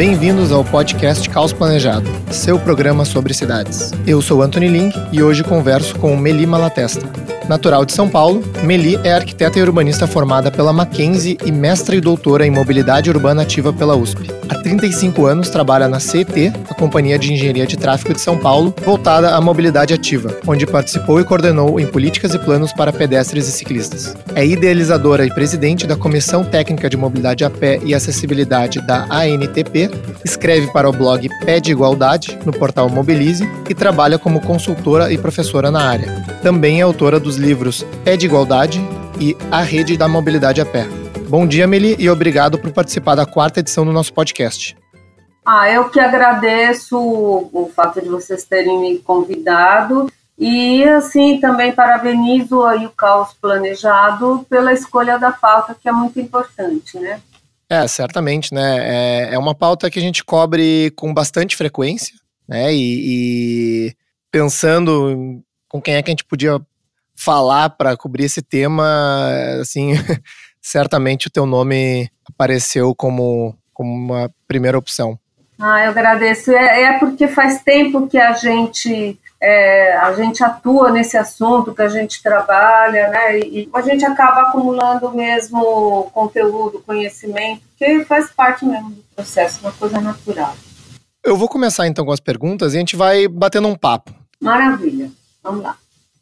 [0.00, 3.92] Bem-vindos ao podcast Caos Planejado, seu programa sobre cidades.
[4.06, 7.06] Eu sou Anthony Link e hoje converso com Meli Malatesta.
[7.50, 12.00] Natural de São Paulo, Meli é arquiteta e urbanista formada pela Mackenzie e mestra e
[12.00, 14.30] doutora em mobilidade urbana ativa pela USP.
[14.48, 18.72] Há 35 anos trabalha na CET, a Companhia de Engenharia de Tráfego de São Paulo,
[18.84, 23.52] voltada à mobilidade ativa, onde participou e coordenou em políticas e planos para pedestres e
[23.52, 24.14] ciclistas.
[24.32, 29.90] É idealizadora e presidente da Comissão Técnica de Mobilidade a Pé e Acessibilidade da ANTP
[30.24, 35.18] escreve para o blog Pé de Igualdade, no portal Mobilize, e trabalha como consultora e
[35.18, 36.24] professora na área.
[36.42, 38.80] Também é autora dos livros Pé de Igualdade
[39.18, 40.86] e A Rede da Mobilidade a Pé.
[41.28, 44.76] Bom dia, Meli, e obrigado por participar da quarta edição do nosso podcast.
[45.44, 52.62] Ah, eu que agradeço o fato de vocês terem me convidado e, assim, também parabenizo
[52.62, 57.20] aí o Caos Planejado pela escolha da pauta, que é muito importante, né?
[57.68, 58.78] É, certamente, né?
[59.30, 62.14] É, é uma pauta que a gente cobre com bastante frequência,
[62.48, 62.74] né?
[62.74, 63.96] E, e
[64.30, 66.60] pensando com quem é que a gente podia
[67.20, 69.28] falar para cobrir esse tema,
[69.60, 69.92] assim,
[70.60, 75.18] certamente o teu nome apareceu como, como uma primeira opção.
[75.58, 76.50] Ah, eu agradeço.
[76.50, 81.82] É, é porque faz tempo que a gente é, a gente atua nesse assunto, que
[81.82, 83.38] a gente trabalha, né?
[83.38, 89.72] E, a gente acaba acumulando mesmo conteúdo, conhecimento, que faz parte mesmo do processo, uma
[89.72, 90.54] coisa natural.
[91.22, 94.14] Eu vou começar então com as perguntas e a gente vai batendo um papo.
[94.40, 95.10] Maravilha,
[95.42, 95.76] vamos lá.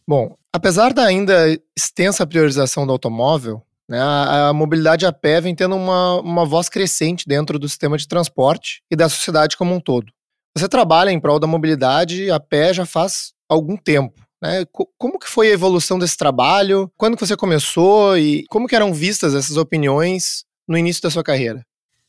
[0.09, 5.77] Bom, apesar da ainda extensa priorização do automóvel, né, a, mobilidade a pé vem tendo
[5.77, 10.11] uma, uma voz crescente dentro do sistema de transporte e da sociedade como um todo.
[10.57, 14.19] Você trabalha em prol da mobilidade a pé já faz algum tempo.
[14.41, 14.65] Né?
[14.97, 16.91] Como que foi a evolução desse trabalho?
[16.97, 21.23] Quando que você começou e como que eram vistas essas opiniões no início da sua
[21.23, 21.63] carreira?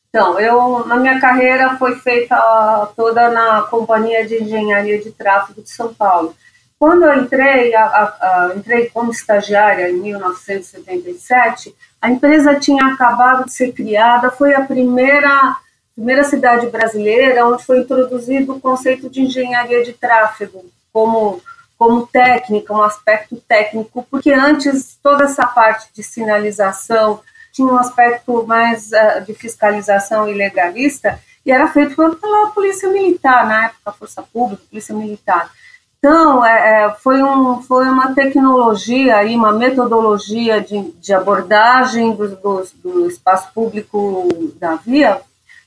[0.08, 2.34] Então, eu, na minha carreira foi feita
[2.96, 6.34] toda na Companhia de Engenharia de Tráfego de São Paulo.
[6.80, 13.44] Quando eu entrei, a, a, a, entrei como estagiária em 1977, a empresa tinha acabado
[13.44, 15.58] de ser criada, foi a primeira,
[15.94, 21.42] primeira cidade brasileira onde foi introduzido o conceito de engenharia de tráfego como,
[21.76, 27.20] como técnica, um aspecto técnico, porque antes toda essa parte de sinalização
[27.52, 33.46] tinha um aspecto mais uh, de fiscalização e legalista, e era feito pela Polícia Militar,
[33.46, 35.50] na época, Força Pública, Polícia Militar.
[36.02, 42.36] Então, é, é, foi, um, foi uma tecnologia, aí, uma metodologia de, de abordagem do,
[42.36, 44.26] do, do espaço público
[44.58, 45.20] da via,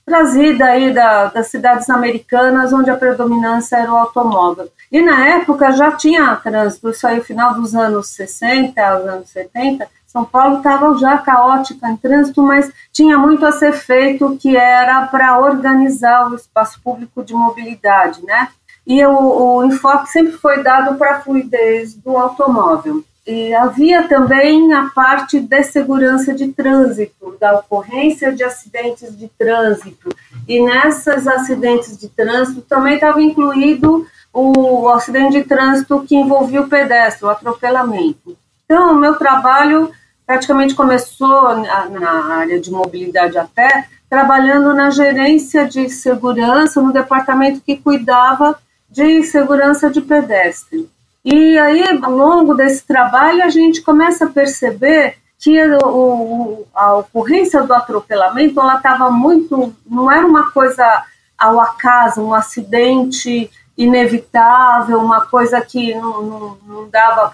[0.04, 4.72] trazida aí da, das cidades americanas, onde a predominância era o automóvel.
[4.92, 10.26] E na época já tinha trânsito, isso aí final dos anos 60, anos 70, São
[10.26, 15.38] Paulo estava já caótica em trânsito, mas tinha muito a ser feito que era para
[15.40, 18.48] organizar o espaço público de mobilidade, né?
[18.86, 23.04] E o, o enfoque sempre foi dado para a fluidez do automóvel.
[23.26, 30.14] E havia também a parte de segurança de trânsito, da ocorrência de acidentes de trânsito.
[30.46, 36.68] E nessas acidentes de trânsito também estava incluído o acidente de trânsito que envolvia o
[36.68, 38.36] pedestre, o atropelamento.
[38.66, 39.92] Então, o meu trabalho
[40.26, 46.92] praticamente começou na, na área de mobilidade a pé, trabalhando na gerência de segurança, no
[46.92, 48.58] departamento que cuidava
[48.94, 50.88] de segurança de pedestre.
[51.26, 57.64] E aí, ao longo desse trabalho, a gente começa a perceber que o, a ocorrência
[57.64, 61.04] do atropelamento ela estava muito, não era uma coisa
[61.38, 67.28] ao acaso, um acidente inevitável, uma coisa que não, não, não dava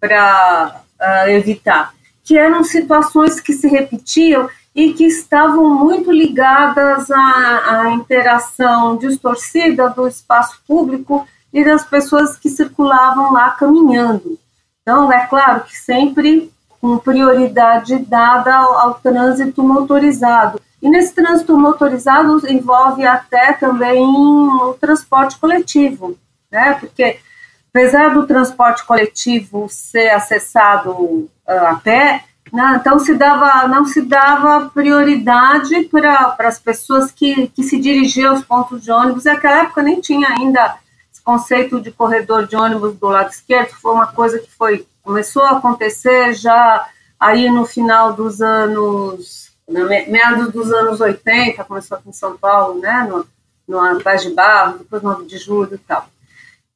[0.00, 1.92] para uh, evitar,
[2.24, 9.90] que eram situações que se repetiam e que estavam muito ligadas à, à interação distorcida
[9.90, 14.38] do espaço público e das pessoas que circulavam lá caminhando.
[14.82, 16.50] Então, é claro que sempre
[16.80, 20.60] com prioridade dada ao, ao, trânsito motorizado.
[20.80, 26.16] E nesse trânsito motorizado envolve até também o transporte coletivo,
[26.50, 26.74] né?
[26.80, 27.18] Porque
[27.68, 34.02] apesar do transporte coletivo ser acessado uh, a pé, não, então se dava, não se
[34.02, 39.24] dava prioridade para as pessoas que, que se dirigiam aos pontos de ônibus.
[39.24, 40.76] Naquela época nem tinha ainda
[41.12, 45.42] esse conceito de corredor de ônibus do lado esquerdo, foi uma coisa que foi começou
[45.42, 46.88] a acontecer já
[47.18, 53.08] aí no final dos anos, meados dos anos 80, começou aqui em São Paulo, né,
[53.08, 53.26] no,
[53.66, 56.06] no Paz de Barro, depois 9 de julho e tal.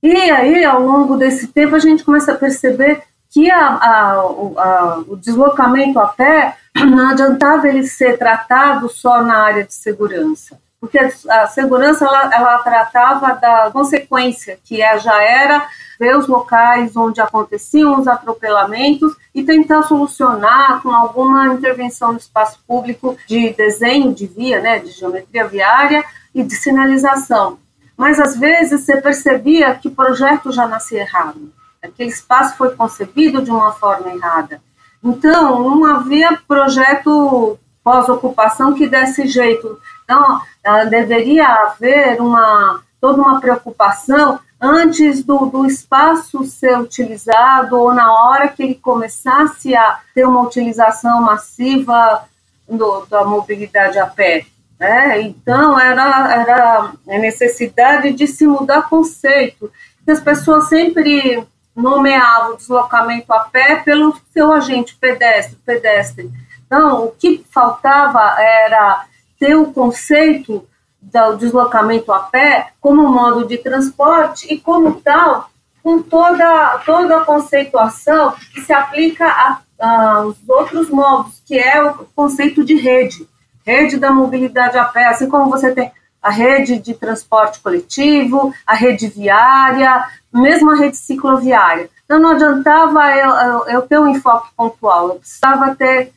[0.02, 3.02] E aí, ao longo desse tempo, a gente começa a perceber
[3.34, 9.38] que a, a, a, o deslocamento a pé não adiantava ele ser tratado só na
[9.38, 10.56] área de segurança.
[10.80, 15.66] porque a segurança ela, ela tratava da consequência, que é, já era
[15.98, 22.60] ver os locais onde aconteciam os atropelamentos e tentar solucionar com alguma intervenção no espaço
[22.68, 27.58] público de desenho de via, né, de geometria viária e de sinalização.
[27.96, 31.52] Mas às vezes você percebia que o projeto já nascia errado,
[31.86, 34.60] aquele espaço foi concebido de uma forma errada.
[35.02, 39.78] Então, não havia projeto pós-ocupação que desse jeito.
[40.04, 40.40] Então,
[40.88, 48.48] deveria haver uma, toda uma preocupação antes do, do espaço ser utilizado ou na hora
[48.48, 52.24] que ele começasse a ter uma utilização massiva
[52.66, 54.46] do, da mobilidade a pé.
[54.80, 55.20] Né?
[55.20, 59.70] Então, era, era a necessidade de se mudar conceito.
[60.08, 66.30] As pessoas sempre nomeavam o deslocamento a pé pelo seu agente pedestre, pedestre.
[66.66, 69.06] Então, o que faltava era
[69.38, 70.66] ter o conceito
[71.00, 75.50] do deslocamento a pé como modo de transporte e, como tal,
[75.82, 82.64] com toda, toda a conceituação que se aplica aos outros modos, que é o conceito
[82.64, 83.28] de rede,
[83.66, 85.92] rede da mobilidade a pé, assim como você tem
[86.24, 91.90] a rede de transporte coletivo, a rede viária, mesmo a rede cicloviária.
[92.02, 96.12] Então, não adiantava eu, eu, ter um enfoque pontual, eu precisava ter,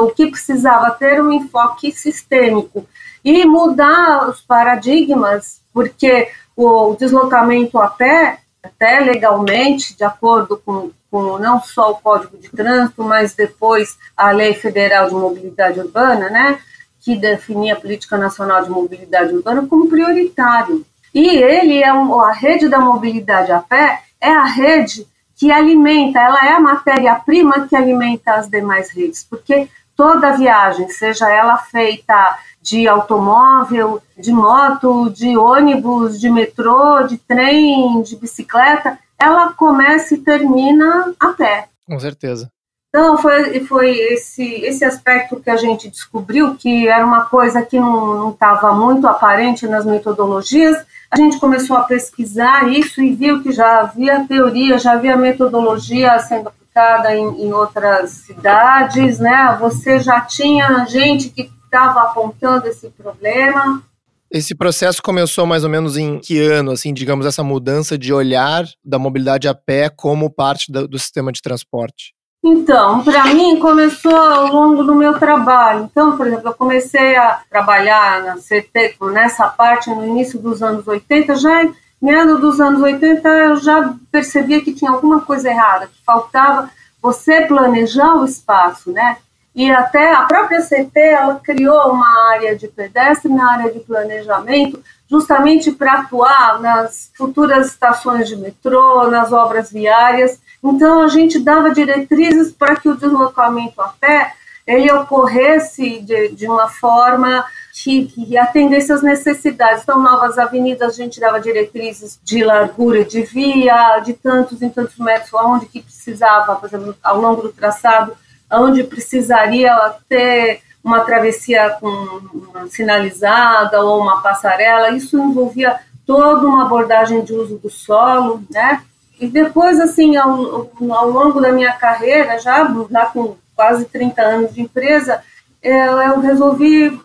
[0.00, 2.84] o que precisava ter um enfoque sistêmico,
[3.24, 11.38] e mudar os paradigmas, porque o deslocamento a pé, até legalmente, de acordo com, com
[11.38, 16.58] não só o Código de Trânsito, mas depois a Lei Federal de Mobilidade Urbana, né,
[17.02, 20.86] que definia a Política Nacional de Mobilidade Urbana como prioritário.
[21.12, 25.06] E ele é um, a rede da mobilidade a pé é a rede
[25.36, 31.28] que alimenta, ela é a matéria-prima que alimenta as demais redes, porque toda viagem, seja
[31.28, 39.52] ela feita de automóvel, de moto, de ônibus, de metrô, de trem, de bicicleta, ela
[39.52, 41.68] começa e termina a pé.
[41.88, 42.48] Com certeza.
[42.94, 47.80] Então, foi, foi esse, esse aspecto que a gente descobriu, que era uma coisa que
[47.80, 50.76] não estava muito aparente nas metodologias.
[51.10, 56.18] A gente começou a pesquisar isso e viu que já havia teoria, já havia metodologia
[56.18, 59.56] sendo aplicada em, em outras cidades, né?
[59.58, 63.82] Você já tinha gente que estava apontando esse problema.
[64.30, 68.66] Esse processo começou mais ou menos em que ano, assim, digamos, essa mudança de olhar
[68.84, 72.12] da mobilidade a pé como parte do, do sistema de transporte?
[72.44, 75.88] Então, para mim começou ao longo do meu trabalho.
[75.90, 80.86] Então, por exemplo, eu comecei a trabalhar na CT nessa parte no início dos anos
[80.88, 81.68] 80, já
[82.00, 86.68] meados dos anos 80 eu já percebia que tinha alguma coisa errada, que faltava
[87.00, 89.18] você planejar o espaço, né?
[89.54, 94.82] e até a própria CT ela criou uma área de pedestre na área de planejamento,
[95.10, 100.40] justamente para atuar nas futuras estações de metrô, nas obras viárias.
[100.62, 104.34] Então a gente dava diretrizes para que o deslocamento a pé
[104.66, 109.82] ele ocorresse de, de uma forma que, que, atendesse às necessidades.
[109.82, 114.98] Então, novas avenidas, a gente dava diretrizes de largura de via, de tantos em tantos
[114.98, 118.16] metros, aonde que precisava, por exemplo, ao longo do traçado,
[118.50, 119.74] onde precisaria
[120.08, 122.20] ter uma travessia com
[122.68, 128.82] sinalizada ou uma passarela, isso envolvia toda uma abordagem de uso do solo, né?
[129.22, 134.52] E depois, assim, ao, ao longo da minha carreira, já, já com quase 30 anos
[134.52, 135.22] de empresa,
[135.62, 137.02] eu, eu resolvi uh,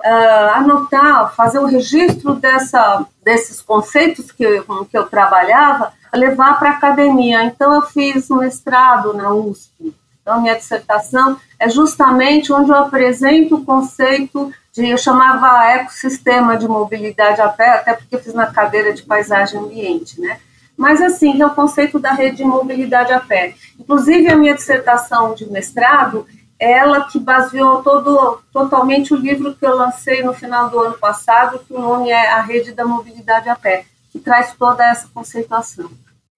[0.55, 6.71] anotar, fazer o registro dessa, desses conceitos que eu, com que eu trabalhava, levar para
[6.71, 7.43] a academia.
[7.43, 9.93] Então, eu fiz um mestrado na USP,
[10.24, 16.67] então, minha dissertação é justamente onde eu apresento o conceito de, eu chamava ecossistema de
[16.67, 20.39] mobilidade a pé, até porque fiz na cadeira de paisagem ambiente, né?
[20.77, 23.55] Mas, assim, que é o conceito da rede de mobilidade a pé.
[23.79, 26.27] Inclusive, a minha dissertação de mestrado,
[26.60, 31.60] ela que baseou todo, totalmente o livro que eu lancei no final do ano passado,
[31.60, 35.89] que o nome é A Rede da Mobilidade a Pé, que traz toda essa conceituação.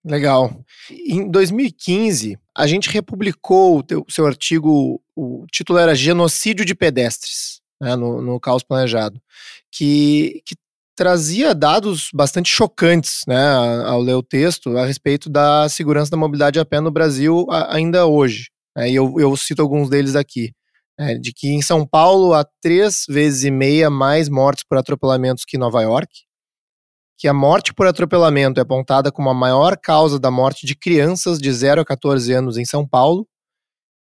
[0.04, 0.54] Legal.
[0.90, 7.62] Em 2015, a gente republicou o teu, seu artigo, o título era Genocídio de Pedestres,
[7.80, 9.22] né, no, no Caos Planejado,
[9.70, 10.56] que, que
[11.00, 13.42] trazia dados bastante chocantes, né,
[13.86, 18.06] ao ler o texto, a respeito da segurança da mobilidade a pé no Brasil ainda
[18.06, 18.50] hoje.
[18.76, 20.52] Né, e eu, eu cito alguns deles aqui.
[21.00, 25.46] É, de que em São Paulo há três vezes e meia mais mortes por atropelamentos
[25.48, 26.12] que em Nova York,
[27.18, 31.40] que a morte por atropelamento é apontada como a maior causa da morte de crianças
[31.40, 33.26] de 0 a 14 anos em São Paulo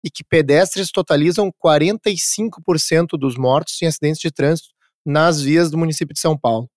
[0.04, 4.70] e que pedestres totalizam 45% dos mortos em acidentes de trânsito
[5.06, 6.68] nas vias do município de São Paulo.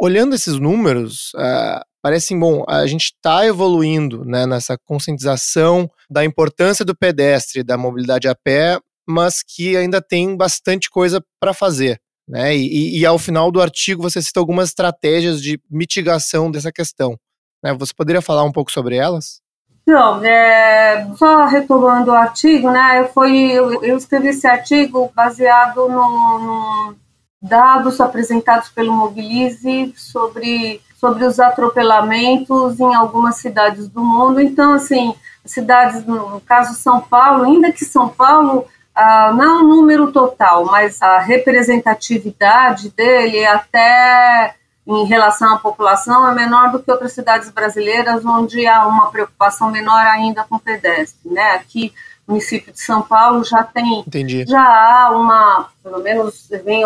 [0.00, 6.84] Olhando esses números, uh, parece bom, a gente está evoluindo né, nessa conscientização da importância
[6.84, 12.00] do pedestre, da mobilidade a pé, mas que ainda tem bastante coisa para fazer.
[12.28, 12.54] Né?
[12.56, 17.18] E, e, ao final do artigo você cita algumas estratégias de mitigação dessa questão.
[17.64, 17.74] Né?
[17.74, 19.40] Você poderia falar um pouco sobre elas?
[19.84, 23.08] Não, é, só retomando o artigo, né?
[23.14, 26.96] Foi, eu, eu escrevi esse artigo baseado no, no
[27.40, 34.40] dados apresentados pelo Mobilize sobre, sobre os atropelamentos em algumas cidades do mundo.
[34.40, 35.14] Então, assim,
[35.44, 41.00] cidades, no caso São Paulo, ainda que São Paulo ah, não o número total, mas
[41.00, 48.24] a representatividade dele até em relação à população é menor do que outras cidades brasileiras,
[48.24, 51.30] onde há uma preocupação menor ainda com pedestre.
[51.30, 51.52] Né?
[51.52, 51.92] Aqui,
[52.28, 54.44] município de São Paulo já tem, Entendi.
[54.46, 56.82] já há uma, pelo menos vem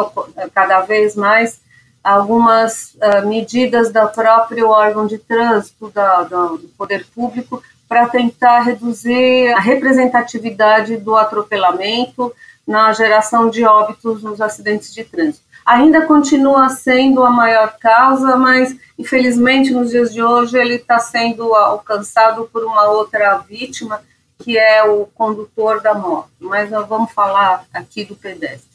[0.55, 1.61] cada vez mais
[2.03, 9.53] algumas uh, medidas do próprio órgão de trânsito da, do poder público para tentar reduzir
[9.53, 12.33] a representatividade do atropelamento
[12.67, 18.77] na geração de óbitos nos acidentes de trânsito ainda continua sendo a maior causa, mas
[18.99, 24.03] infelizmente nos dias de hoje ele está sendo alcançado por uma outra vítima,
[24.43, 26.31] que é o condutor da moto.
[26.41, 28.69] Mas nós vamos falar aqui do pedestre.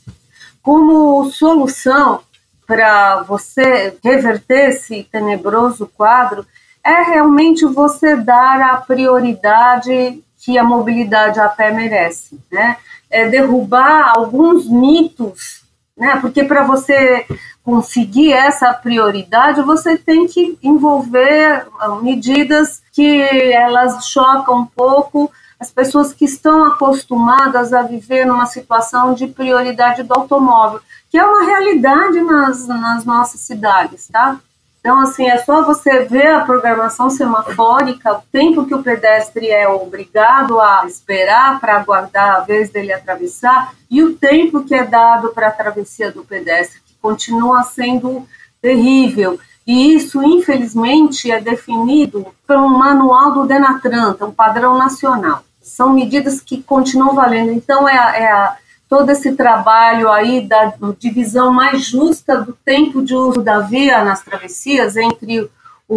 [0.61, 2.21] Como solução
[2.65, 6.45] para você reverter esse tenebroso quadro,
[6.83, 12.77] é realmente você dar a prioridade que a mobilidade a pé merece, né?
[13.09, 16.17] É derrubar alguns mitos né?
[16.21, 17.25] Porque para você
[17.63, 23.21] conseguir essa prioridade, você tem que envolver ah, medidas que
[23.51, 30.03] elas chocam um pouco as pessoas que estão acostumadas a viver numa situação de prioridade
[30.03, 34.39] do automóvel, que é uma realidade nas, nas nossas cidades, tá?
[34.79, 39.67] Então, assim, é só você ver a programação semafórica, o tempo que o pedestre é
[39.67, 45.29] obrigado a esperar para aguardar a vez dele atravessar e o tempo que é dado
[45.29, 48.25] para a travessia do pedestre, que continua sendo
[48.61, 49.37] terrível.
[49.65, 55.43] E isso, infelizmente, é definido um manual do Denatran, um padrão nacional.
[55.77, 57.51] São medidas que continuam valendo.
[57.51, 58.57] Então, é é a
[58.89, 64.23] todo esse trabalho aí da divisão mais justa do tempo de uso da via nas
[64.23, 65.47] travessias entre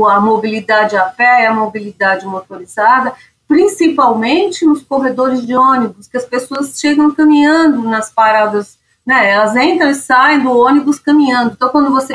[0.06, 3.14] a mobilidade a pé e a mobilidade motorizada,
[3.48, 9.30] principalmente nos corredores de ônibus, que as pessoas chegam caminhando nas paradas, né?
[9.30, 11.52] Elas entram e saem do ônibus caminhando.
[11.52, 12.14] Então, quando você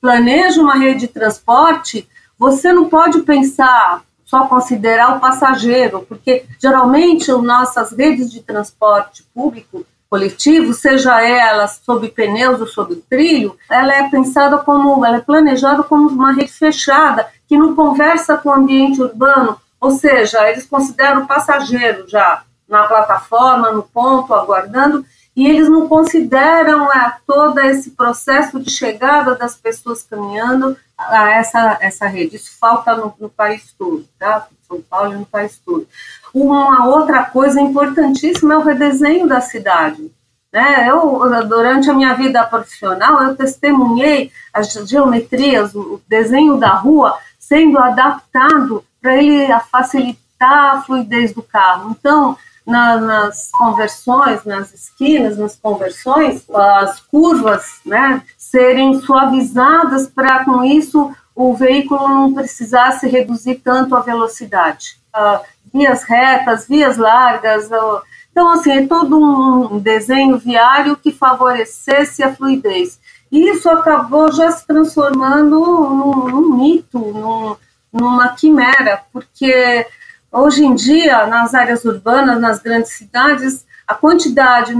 [0.00, 2.08] planeja uma rede de transporte,
[2.38, 9.24] você não pode pensar só considerar o passageiro, porque geralmente as nossas redes de transporte
[9.34, 15.20] público coletivo, seja ela sob pneus ou sob trilho, ela é pensada como, ela é
[15.20, 20.64] planejada como uma rede fechada, que não conversa com o ambiente urbano, ou seja, eles
[20.64, 27.58] consideram o passageiro já na plataforma, no ponto, aguardando, e eles não consideram é, todo
[27.60, 30.76] esse processo de chegada das pessoas caminhando
[31.08, 32.36] a essa, essa rede.
[32.36, 34.46] Isso falta no, no país todo, tá?
[34.66, 35.86] São Paulo no país todo.
[36.32, 40.10] Uma outra coisa importantíssima é o redesenho da cidade.
[40.52, 40.88] Né?
[40.88, 47.78] Eu, durante a minha vida profissional, eu testemunhei as geometrias, o desenho da rua sendo
[47.78, 51.96] adaptado para ele facilitar a fluidez do carro.
[51.98, 60.64] Então, na, nas conversões, nas esquinas, nas conversões, as curvas, né, serem suavizadas para, com
[60.64, 64.98] isso, o veículo não precisasse reduzir tanto a velocidade.
[65.14, 65.40] Uh,
[65.72, 67.70] vias retas, vias largas.
[67.70, 72.98] Uh, então, assim, é todo um desenho viário que favorecesse a fluidez.
[73.30, 77.56] E isso acabou já se transformando num, num mito, num,
[77.92, 79.86] numa quimera, porque
[80.32, 84.72] Hoje em dia, nas áreas urbanas, nas grandes cidades, a quantidade,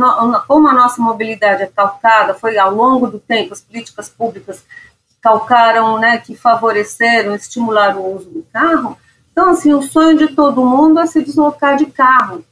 [0.46, 4.64] como a nossa mobilidade é calcada, foi ao longo do tempo, as políticas públicas
[5.20, 8.96] calcaram, né, que favoreceram, estimularam o uso do carro.
[9.32, 12.44] Então, assim, o sonho de todo mundo é se deslocar de carro,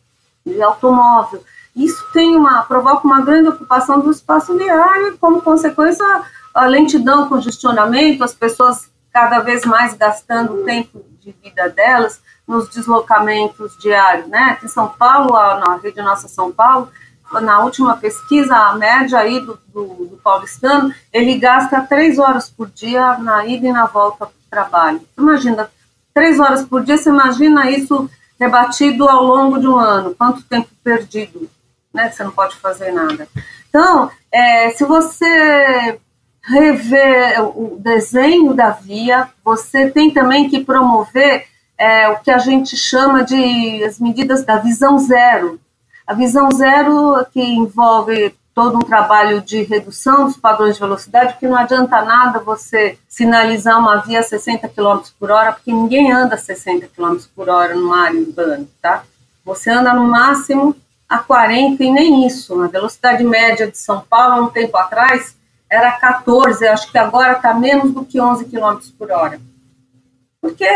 [0.44, 1.44] de automóvel.
[1.76, 6.04] Isso tem uma, provoca uma grande ocupação do espaço viário e, como consequência,
[6.52, 13.76] a lentidão, congestionamento, as pessoas cada vez mais gastando tempo de vida delas nos deslocamentos
[13.78, 14.58] diários, né?
[14.62, 16.88] Em São Paulo, na rede Nossa São Paulo,
[17.32, 22.70] na última pesquisa, a média aí do, do, do paulistano, ele gasta três horas por
[22.70, 25.02] dia na ida e na volta para o trabalho.
[25.16, 25.70] Imagina,
[26.14, 28.08] três horas por dia, você imagina isso
[28.40, 31.50] rebatido ao longo de um ano, quanto tempo perdido,
[31.92, 32.10] né?
[32.10, 33.28] Você não pode fazer nada.
[33.68, 36.00] Então, é, se você
[36.48, 42.76] rever o desenho da via, você tem também que promover é, o que a gente
[42.76, 45.60] chama de as medidas da visão zero.
[46.06, 51.46] A visão zero que envolve todo um trabalho de redução dos padrões de velocidade, porque
[51.46, 56.34] não adianta nada você sinalizar uma via a 60 km por hora, porque ninguém anda
[56.34, 59.04] a 60 km por hora numa área urbana, tá?
[59.44, 60.74] Você anda no máximo
[61.08, 62.60] a 40 e nem isso.
[62.60, 65.37] A velocidade média de São Paulo, há um tempo atrás,
[65.70, 69.40] era 14, acho que agora está menos do que 11 km por hora.
[70.40, 70.68] Porque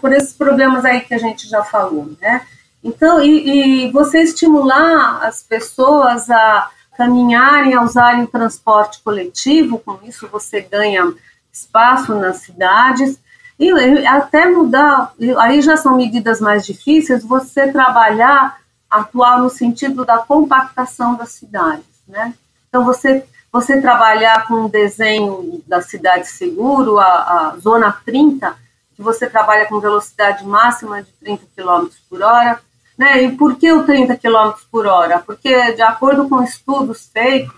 [0.00, 2.46] por esses problemas aí que a gente já falou, né?
[2.82, 10.28] Então, e, e você estimular as pessoas a caminharem, a usarem transporte coletivo, com isso
[10.28, 11.12] você ganha
[11.52, 13.18] espaço nas cidades,
[13.58, 13.70] e
[14.06, 18.58] até mudar, aí já são medidas mais difíceis, você trabalhar,
[18.90, 22.34] atuar no sentido da compactação das cidades, né?
[22.68, 28.52] Então, você, você trabalhar com o desenho da cidade seguro, a, a zona 30,
[28.96, 32.60] que você trabalha com velocidade máxima de 30 km por hora,
[32.98, 33.22] né?
[33.22, 35.20] E por que o 30 km por hora?
[35.20, 37.54] Porque, de acordo com estudos feitos,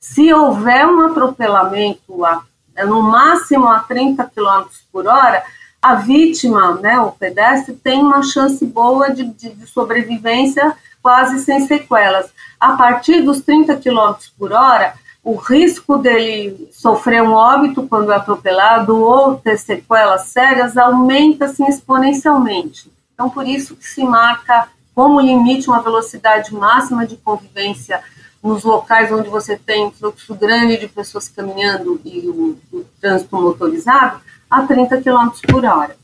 [0.00, 2.42] se houver um atropelamento a,
[2.84, 5.44] no máximo a 30 km por hora,
[5.80, 11.64] a vítima, né, o pedestre, tem uma chance boa de, de, de sobrevivência quase sem
[11.68, 12.32] sequelas.
[12.58, 14.94] A partir dos 30 km por hora,
[15.26, 21.66] o risco dele sofrer um óbito quando é atropelado ou ter sequelas sérias aumenta assim,
[21.66, 22.88] exponencialmente.
[23.12, 28.00] Então, por isso que se marca como limite uma velocidade máxima de convivência
[28.40, 33.34] nos locais onde você tem um fluxo grande de pessoas caminhando e o, o trânsito
[33.34, 35.96] motorizado a 30 km por hora.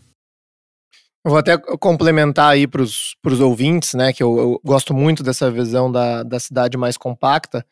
[1.25, 5.49] Eu vou até complementar aí para os ouvintes, né, que eu, eu, gosto muito dessa
[5.49, 7.65] visão da, da cidade mais compacta,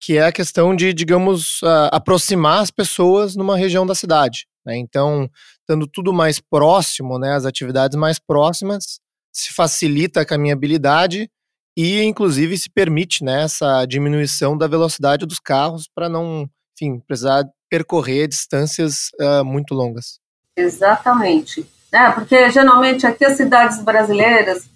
[0.00, 4.46] que é a questão de, digamos, uh, aproximar as pessoas numa região da cidade.
[4.64, 4.76] Né?
[4.76, 5.28] Então,
[5.60, 9.00] estando tudo mais próximo, né, as atividades mais próximas,
[9.32, 11.28] se facilita a caminhabilidade
[11.76, 17.44] e, inclusive, se permite né, essa diminuição da velocidade dos carros para não, enfim, precisar
[17.70, 20.18] percorrer distâncias uh, muito longas.
[20.56, 21.66] Exatamente.
[21.92, 24.68] É, porque geralmente aqui as cidades brasileiras,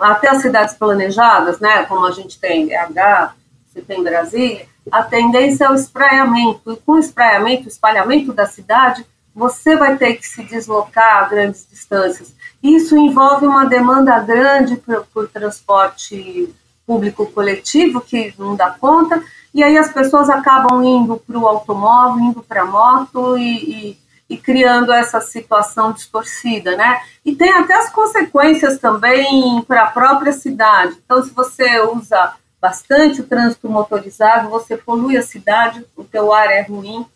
[0.00, 3.34] até as cidades planejadas, né, como a gente tem BH,
[3.78, 6.72] você tem Brasília, a tendência é o espraiamento.
[6.72, 11.28] E com o espraiamento, o espalhamento da cidade, você vai ter que se deslocar a
[11.28, 12.34] grandes distâncias.
[12.62, 16.52] Isso envolve uma demanda grande por, por transporte
[16.84, 19.22] público coletivo, que não dá conta,
[19.54, 23.98] e aí as pessoas acabam indo para o automóvel, indo para a moto e, e,
[24.30, 27.00] e, criando essa situação distorcida, né?
[27.24, 30.96] E tem até as consequências também para a própria cidade.
[31.04, 36.50] Então, se você usa bastante o trânsito motorizado, você polui a cidade, o teu ar
[36.50, 37.06] é ruim,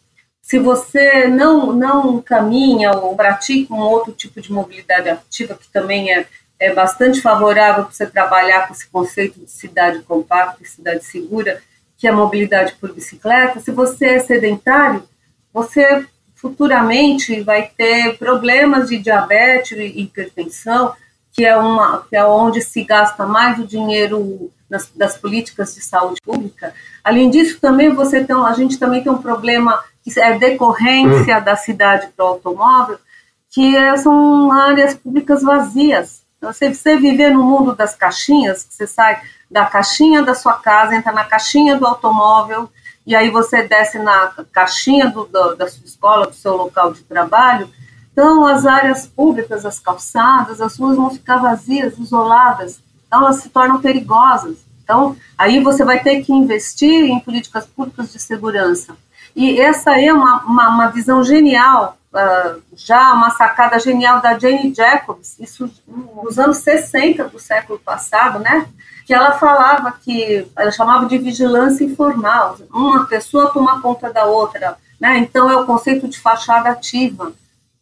[0.41, 6.13] se você não, não caminha ou pratica um outro tipo de mobilidade ativa, que também
[6.13, 6.27] é,
[6.59, 11.63] é bastante favorável para você trabalhar com esse conceito de cidade compacta e cidade segura,
[11.97, 15.09] que é a mobilidade por bicicleta, se você é sedentário,
[15.53, 20.93] você futuramente vai ter problemas de diabetes e hipertensão,
[21.33, 25.83] que é, uma, que é onde se gasta mais o dinheiro nas, das políticas de
[25.83, 26.75] saúde pública.
[27.05, 31.55] Além disso, também você tem, a gente também tem um problema que é decorrência da
[31.55, 32.99] cidade para o automóvel,
[33.51, 36.23] que é, são áreas públicas vazias.
[36.39, 40.95] Então, você, você viver no mundo das caixinhas, você sai da caixinha da sua casa,
[40.95, 42.71] entra na caixinha do automóvel,
[43.07, 47.03] e aí você desce na caixinha do, do, da sua escola, do seu local de
[47.03, 47.69] trabalho.
[48.11, 52.81] Então, as áreas públicas, as calçadas, as ruas vão ficar vazias, isoladas.
[53.13, 54.57] Então, elas se tornam perigosas.
[54.83, 58.97] Então, aí você vai ter que investir em políticas públicas de segurança.
[59.37, 64.75] E essa é uma, uma, uma visão genial, uh, já uma sacada genial da Jane
[64.75, 65.71] Jacobs, isso
[66.25, 68.67] nos anos 60 do século passado, né?
[69.05, 74.79] Que ela falava que, ela chamava de vigilância informal, uma pessoa toma conta da outra,
[74.99, 75.19] né?
[75.19, 77.31] Então é o conceito de fachada ativa.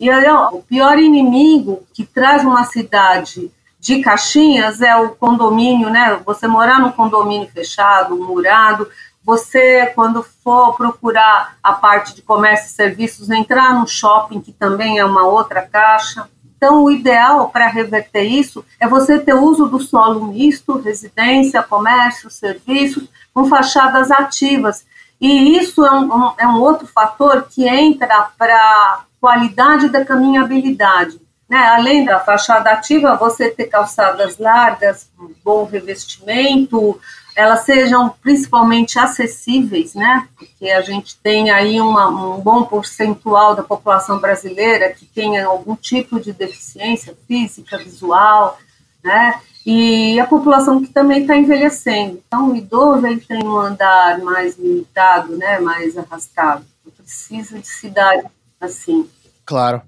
[0.01, 3.49] E aí, ó, o pior inimigo que traz uma cidade
[3.81, 6.21] de caixinhas é o condomínio, né?
[6.27, 8.87] Você morar num condomínio fechado, murado,
[9.25, 14.99] você, quando for procurar a parte de comércio e serviços, entrar no shopping, que também
[14.99, 16.29] é uma outra caixa.
[16.57, 22.31] Então, o ideal para reverter isso é você ter uso do solo misto, residência, comércio,
[22.31, 24.85] serviços, com fachadas ativas.
[25.19, 31.21] E isso é um, é um outro fator que entra para a qualidade da caminhabilidade.
[31.51, 31.59] Né?
[31.59, 35.11] Além da fachada ativa, você ter calçadas largas,
[35.45, 37.01] bom revestimento,
[37.35, 40.29] elas sejam principalmente acessíveis, né?
[40.39, 45.75] Porque a gente tem aí uma, um bom percentual da população brasileira que tenha algum
[45.75, 48.57] tipo de deficiência física, visual,
[49.03, 49.41] né?
[49.67, 52.23] E a população que também está envelhecendo.
[52.27, 55.59] Então, o idoso ele tem um andar mais limitado, né?
[55.59, 56.65] Mais arrastado.
[56.97, 58.25] Precisa de cidade
[58.61, 59.11] assim.
[59.45, 59.83] Claro.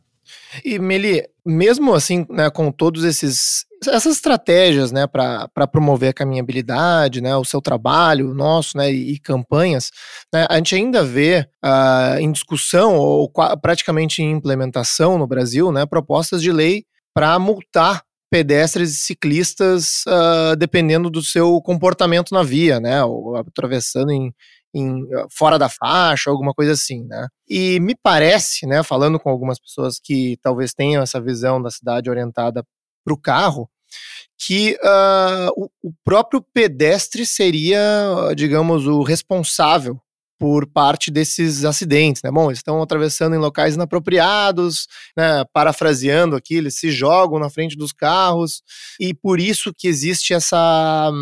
[0.65, 7.21] E Meli, mesmo assim, né, com todos esses essas estratégias, né, para promover a caminhabilidade,
[7.21, 9.91] né, o seu trabalho, nosso, né, e, e campanhas,
[10.33, 15.87] né, a gente ainda vê uh, em discussão ou praticamente em implementação no Brasil, né,
[15.87, 22.81] propostas de lei para multar pedestres e ciclistas uh, dependendo do seu comportamento na via,
[22.81, 24.33] né, ou atravessando em,
[24.75, 27.27] em, fora da faixa, alguma coisa assim, né?
[27.49, 32.09] E me parece, né, falando com algumas pessoas que talvez tenham essa visão da cidade
[32.09, 32.65] orientada
[33.05, 33.69] para o carro,
[34.39, 37.81] que uh, o, o, próprio pedestre seria,
[38.35, 40.01] digamos, o responsável
[40.39, 42.31] por parte desses acidentes, né?
[42.31, 45.45] Bom, eles estão atravessando em locais inapropriados, né?
[45.53, 48.63] Parafraseando aqui, eles se jogam na frente dos carros
[48.99, 51.13] e por isso que existe essa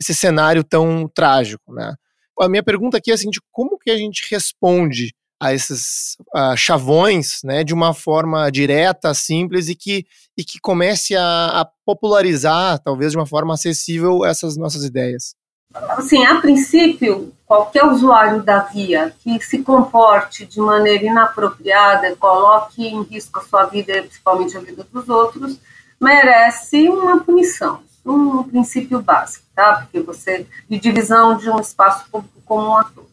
[0.00, 1.94] esse cenário tão trágico, né?
[2.40, 6.16] A minha pergunta aqui é a seguinte: como que a gente responde a esses
[6.56, 12.78] chavões, né, de uma forma direta, simples e que, e que comece a, a, popularizar,
[12.78, 15.34] talvez de uma forma acessível, essas nossas ideias?
[15.74, 23.02] Assim, a princípio, qualquer usuário da via que se comporte de maneira inapropriada, coloque em
[23.02, 25.58] risco a sua vida, principalmente a vida dos outros,
[26.00, 29.74] merece uma punição um princípio básico, tá?
[29.82, 33.10] Porque você de divisão de um espaço público comum a todos.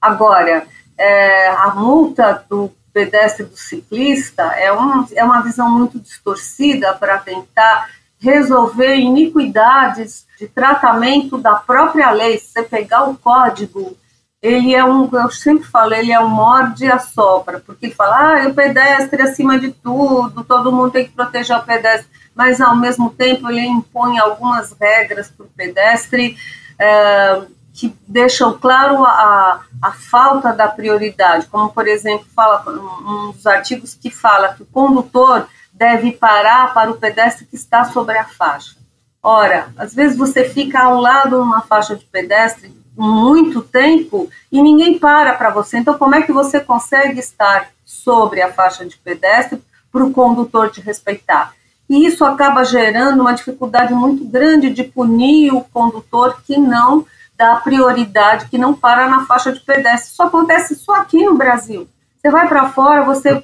[0.00, 0.66] Agora,
[0.98, 7.18] é, a multa do pedestre do ciclista é, um, é uma visão muito distorcida para
[7.18, 12.38] tentar resolver iniquidades de tratamento da própria lei.
[12.38, 13.96] Se você pegar o código,
[14.40, 18.44] ele é um, eu sempre falo, ele é um morde a sopra, porque ele fala,
[18.44, 22.76] ah, o pedestre acima de tudo, todo mundo tem que proteger o pedestre mas ao
[22.76, 26.36] mesmo tempo ele impõe algumas regras para o pedestre
[26.78, 33.46] é, que deixam claro a, a falta da prioridade, como por exemplo fala um dos
[33.46, 38.24] artigos que fala que o condutor deve parar para o pedestre que está sobre a
[38.24, 38.76] faixa.
[39.22, 44.62] Ora, às vezes você fica ao lado de uma faixa de pedestre muito tempo e
[44.62, 45.78] ninguém para para você.
[45.78, 50.70] Então, como é que você consegue estar sobre a faixa de pedestre para o condutor
[50.70, 51.54] te respeitar?
[51.88, 57.56] E isso acaba gerando uma dificuldade muito grande de punir o condutor que não dá
[57.56, 60.10] prioridade, que não para na faixa de pedestre.
[60.12, 61.88] Isso acontece só aqui no Brasil.
[62.18, 63.42] Você vai para fora, você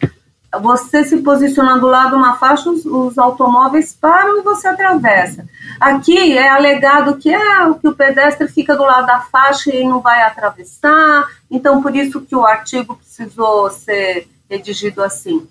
[0.60, 5.46] você se posicionando do lado de uma faixa, os, os, automóveis param e você atravessa.
[5.80, 10.00] Aqui é alegado que é que o pedestre fica do lado da faixa e não
[10.00, 15.46] vai atravessar, então por isso que o artigo precisou ser redigido assim.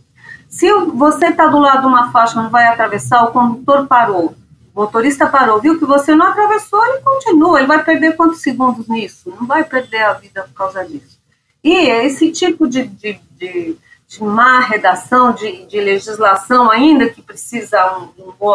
[0.51, 4.35] Se você está do lado de uma faixa, não vai atravessar, o condutor parou,
[4.75, 8.85] o motorista parou, viu que você não atravessou, ele continua, ele vai perder quantos segundos
[8.89, 9.33] nisso?
[9.39, 11.17] Não vai perder a vida por causa disso.
[11.63, 17.97] E esse tipo de, de, de, de má redação, de, de legislação, ainda que precisa
[17.97, 18.53] um, um bom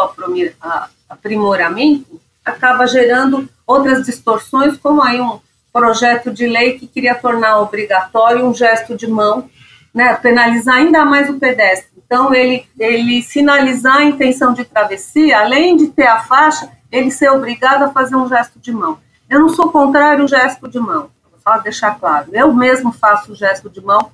[1.08, 5.40] aprimoramento, acaba gerando outras distorções, como aí um
[5.72, 9.48] projeto de lei que queria tornar obrigatório um gesto de mão
[9.96, 11.90] né, penalizar ainda mais o pedestre.
[11.96, 17.30] Então, ele, ele sinalizar a intenção de travessia, além de ter a faixa, ele ser
[17.30, 18.98] obrigado a fazer um gesto de mão.
[19.28, 21.08] Eu não sou contrário ao gesto de mão,
[21.42, 22.28] só deixar claro.
[22.30, 24.10] Eu mesmo faço o gesto de mão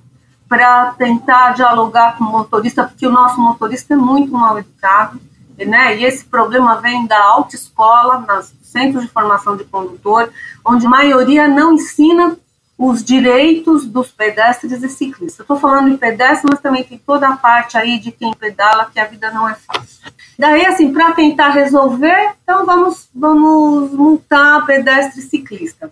[0.47, 5.19] para tentar dialogar com o motorista, porque o nosso motorista é muito mal educado,
[5.57, 5.97] né?
[5.97, 10.31] E esse problema vem da autoescola, nos centros de formação de condutor,
[10.65, 12.37] onde a maioria não ensina
[12.77, 15.41] os direitos dos pedestres e ciclistas.
[15.41, 18.99] Estou falando de pedestres, mas também tem toda a parte aí de quem pedala, que
[18.99, 20.11] a vida não é fácil.
[20.37, 25.91] Daí, assim, para tentar resolver, então vamos, vamos multar pedestre e ciclista.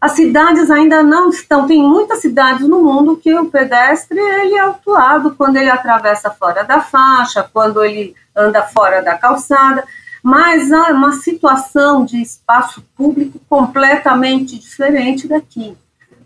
[0.00, 4.60] As cidades ainda não estão, tem muitas cidades no mundo que o pedestre ele é
[4.60, 9.84] autuado quando ele atravessa fora da faixa, quando ele anda fora da calçada,
[10.22, 15.76] mas há uma situação de espaço público completamente diferente daqui.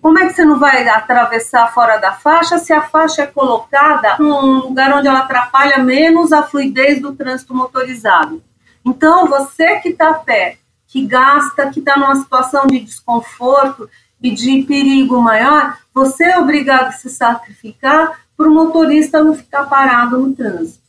[0.04, 4.18] Como é que você não vai atravessar fora da faixa se a faixa é colocada
[4.18, 8.42] num lugar onde ela atrapalha menos a fluidez do trânsito motorizado?
[8.84, 13.88] Então, você que está a pé, que gasta, que está numa situação de desconforto
[14.22, 19.64] e de perigo maior, você é obrigado a se sacrificar para o motorista não ficar
[19.70, 20.84] parado no trânsito.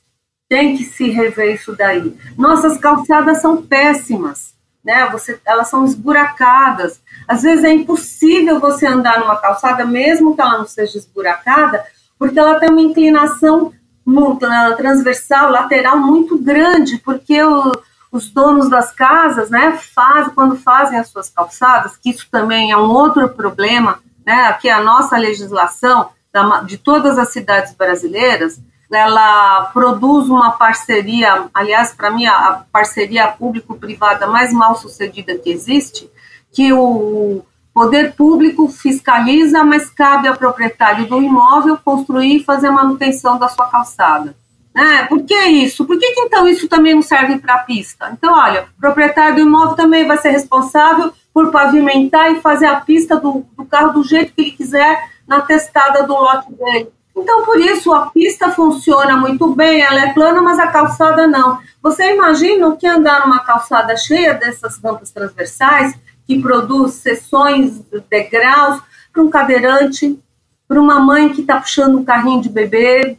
[0.49, 2.13] Tem que se rever isso daí.
[2.38, 4.55] Nossas calçadas são péssimas
[4.86, 5.10] né?
[5.12, 7.02] Você, elas são esburacadas.
[7.28, 11.84] Às vezes é impossível você andar numa calçada, mesmo que ela não seja esburacada,
[12.19, 13.74] porque ela tem uma inclinação
[14.06, 17.71] muito, né, transversal, lateral muito grande, porque o,
[18.12, 22.78] os donos das casas, né, faz, quando fazem as suas calçadas, que isso também é
[22.78, 28.60] um outro problema, né, aqui a nossa legislação da, de todas as cidades brasileiras,
[28.91, 36.10] ela produz uma parceria, aliás, para mim, a parceria público-privada mais mal sucedida que existe,
[36.52, 37.43] que o
[37.74, 43.50] poder público fiscaliza, mas cabe ao proprietário do imóvel construir e fazer a manutenção da
[43.50, 44.36] sua calçada.
[44.76, 45.86] É, por que isso?
[45.86, 48.10] Por que, que então isso também não serve para a pista?
[48.12, 52.80] Então, olha, o proprietário do imóvel também vai ser responsável por pavimentar e fazer a
[52.80, 56.89] pista do, do carro do jeito que ele quiser na testada do lote dele.
[57.15, 61.60] Então, por isso, a pista funciona muito bem, ela é plana, mas a calçada não.
[61.82, 65.97] Você imagina o que andar numa calçada cheia dessas rampas transversais,
[66.28, 68.82] que produz seções, degraus,
[69.13, 70.19] para um cadeirante,
[70.67, 73.17] para uma mãe que está puxando um carrinho de bebê,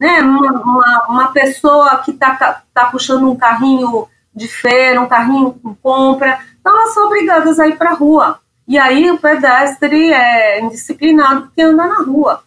[0.00, 0.20] né?
[0.20, 5.74] uma, uma, uma pessoa que está tá puxando um carrinho de feira, um carrinho com
[5.74, 6.38] compra.
[6.60, 8.40] Então, elas são obrigadas a ir para a rua.
[8.66, 12.42] E aí o pedestre é indisciplinado porque anda na rua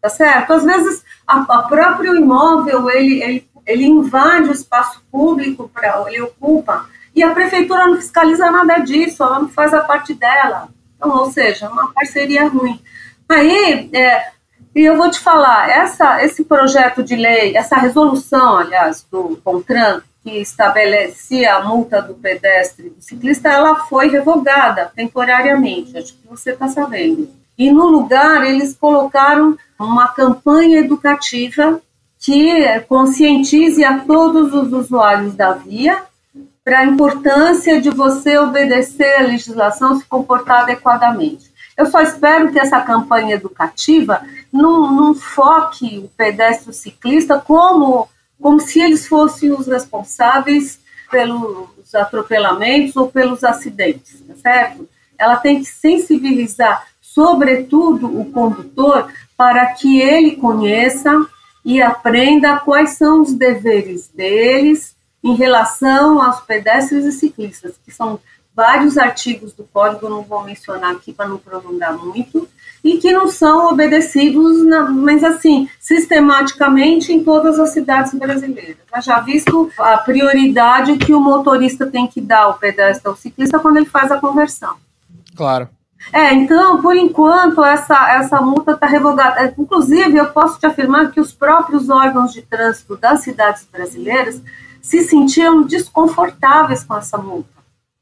[0.00, 0.52] tá certo?
[0.52, 6.22] Às vezes, a, a próprio imóvel, ele, ele, ele invade o espaço público, pra, ele
[6.22, 10.68] ocupa, e a prefeitura não fiscaliza nada disso, ela não faz a parte dela.
[10.96, 12.80] Então, ou seja, uma parceria ruim.
[13.28, 14.30] Aí, é,
[14.74, 20.02] e eu vou te falar, essa, esse projeto de lei, essa resolução, aliás, do CONTRAN,
[20.22, 26.28] que estabelecia a multa do pedestre e do ciclista, ela foi revogada temporariamente, acho que
[26.28, 27.28] você está sabendo.
[27.58, 31.80] E no lugar, eles colocaram uma campanha educativa
[32.18, 36.02] que conscientize a todos os usuários da via
[36.64, 41.50] para a importância de você obedecer a legislação, se comportar adequadamente.
[41.76, 48.08] Eu só espero que essa campanha educativa não, não foque o pedestre o ciclista como,
[48.40, 54.88] como se eles fossem os responsáveis pelos atropelamentos ou pelos acidentes, tá certo?
[55.16, 56.86] Ela tem que sensibilizar,
[57.18, 61.26] sobretudo, o condutor para que ele conheça
[61.64, 68.20] e aprenda quais são os deveres deles em relação aos pedestres e ciclistas, que são
[68.54, 72.48] vários artigos do código, não vou mencionar aqui para não prolongar muito,
[72.84, 78.76] e que não são obedecidos, na, mas assim, sistematicamente em todas as cidades brasileiras.
[78.94, 83.58] Eu já visto a prioridade que o motorista tem que dar ao pedestre ao ciclista
[83.58, 84.76] quando ele faz a conversão.
[85.34, 85.68] Claro.
[86.12, 89.40] É, então, por enquanto, essa, essa multa está revogada.
[89.40, 94.40] É, inclusive, eu posso te afirmar que os próprios órgãos de trânsito das cidades brasileiras
[94.80, 97.50] se sentiam desconfortáveis com essa multa,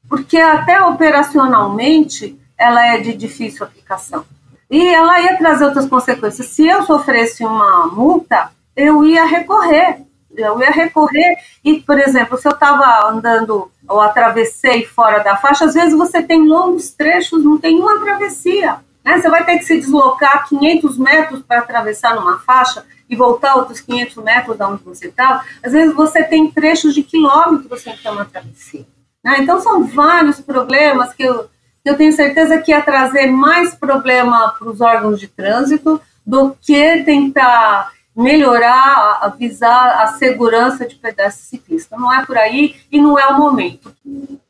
[0.07, 4.25] porque até operacionalmente ela é de difícil aplicação.
[4.69, 6.47] E ela ia trazer outras consequências.
[6.47, 10.06] Se eu sofresse uma multa, eu ia recorrer
[10.37, 15.65] eu ia recorrer e, por exemplo, se eu estava andando ou atravessei fora da faixa,
[15.65, 18.77] às vezes você tem longos trechos, não tem uma travessia.
[19.03, 19.19] Né?
[19.19, 23.79] Você vai ter que se deslocar 500 metros para atravessar numa faixa e voltar outros
[23.79, 25.43] 500 metros da onde você estava.
[25.63, 28.85] Às vezes você tem trechos de quilômetros sem ter uma travessia.
[29.23, 29.37] Né?
[29.39, 31.49] Então, são vários problemas que eu,
[31.83, 36.55] que eu tenho certeza que ia trazer mais problema para os órgãos de trânsito do
[36.61, 41.95] que tentar melhorar, avisar a segurança de pedestre ciclista.
[41.95, 43.95] Não é por aí e não é o momento.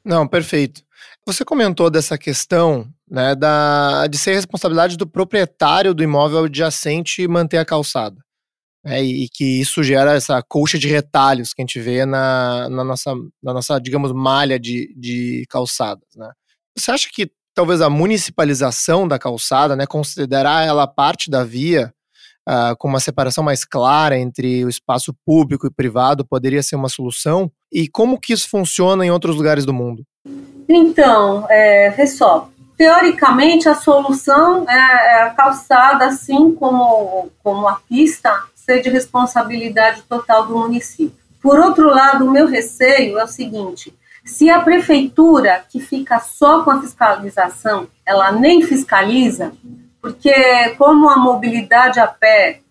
[0.03, 0.81] Não, perfeito.
[1.25, 7.57] Você comentou dessa questão né, da, de ser responsabilidade do proprietário do imóvel adjacente manter
[7.57, 8.15] a calçada.
[8.85, 12.83] Né, e que isso gera essa colcha de retalhos que a gente vê na, na,
[12.85, 16.07] nossa, na nossa, digamos, malha de, de calçadas.
[16.15, 16.31] Né?
[16.77, 21.91] Você acha que talvez a municipalização da calçada, né, considerar ela parte da via,
[22.47, 26.89] uh, com uma separação mais clara entre o espaço público e privado poderia ser uma
[26.89, 27.51] solução?
[27.71, 30.03] E como que isso funciona em outros lugares do mundo?
[30.69, 37.79] Então, é, vê só, teoricamente a solução é, é a calçada, assim como, como a
[37.87, 41.15] pista, ser de responsabilidade total do município.
[41.41, 43.93] Por outro lado, o meu receio é o seguinte:
[44.25, 49.53] se a prefeitura, que fica só com a fiscalização, ela nem fiscaliza,
[50.07, 52.61] porque como a mobilidade a pé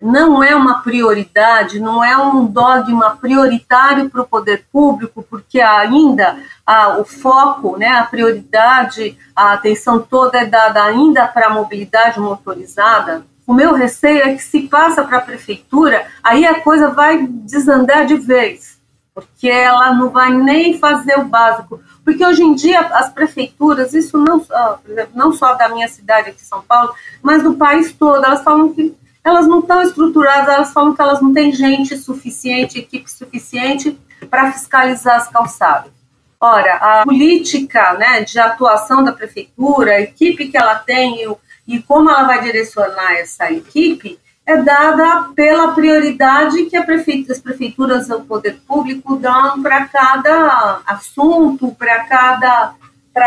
[0.00, 6.38] não é uma prioridade, não é um dogma prioritário para o poder público, porque ainda
[6.66, 12.18] a, o foco, né, a prioridade, a atenção toda é dada ainda para a mobilidade
[12.18, 13.24] motorizada.
[13.46, 18.06] O meu receio é que se passa para a prefeitura, aí a coisa vai desandar
[18.06, 18.76] de vez.
[19.14, 21.80] Porque ela não vai nem fazer o básico.
[22.04, 26.30] Porque hoje em dia as prefeituras, isso não, por exemplo, não só da minha cidade
[26.30, 28.94] aqui em São Paulo, mas do país todo, elas falam que
[29.24, 33.96] elas não estão estruturadas, elas falam que elas não têm gente suficiente, equipe suficiente
[34.28, 35.92] para fiscalizar as calçadas.
[36.40, 41.36] Ora, a política né, de atuação da prefeitura, a equipe que ela tem e,
[41.68, 48.10] e como ela vai direcionar essa equipe, é dada pela prioridade que prefeitura, as prefeituras
[48.10, 52.74] o poder público dão para cada assunto, para cada,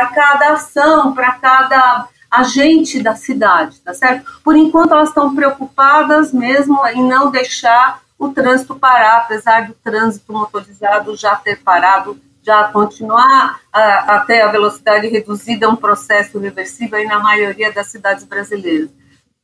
[0.07, 4.41] cada ação, para cada agente da cidade, tá certo?
[4.43, 10.33] Por enquanto elas estão preocupadas mesmo em não deixar o trânsito parar, apesar do trânsito
[10.33, 16.97] motorizado já ter parado, já continuar a, até a velocidade reduzida, é um processo reversível
[16.97, 18.89] aí na maioria das cidades brasileiras.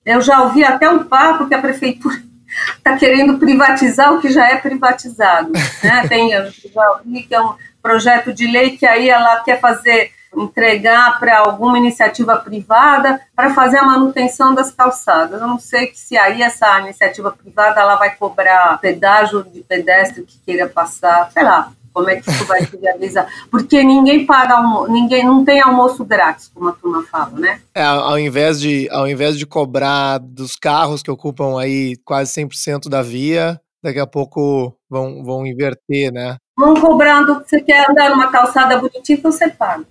[0.05, 2.21] Eu já ouvi até um papo que a prefeitura
[2.77, 5.51] está querendo privatizar o que já é privatizado.
[5.83, 6.07] Né?
[6.09, 10.11] Tem, eu já ouvi que é um projeto de lei que aí ela quer fazer,
[10.35, 15.39] entregar para alguma iniciativa privada para fazer a manutenção das calçadas.
[15.39, 20.39] Eu não sei se aí essa iniciativa privada ela vai cobrar pedágio de pedestre que
[20.39, 23.27] queira passar, sei lá, como é que isso vai se realizar?
[23.49, 24.55] Porque ninguém paga,
[24.87, 27.61] ninguém não tem almoço grátis, como a turma fala, né?
[27.75, 32.89] É, ao invés de, ao invés de cobrar dos carros que ocupam aí quase 100%
[32.89, 36.37] da via, daqui a pouco vão, vão inverter, né?
[36.57, 39.85] Vão cobrando, você quer andar numa calçada bonitinha, então você paga.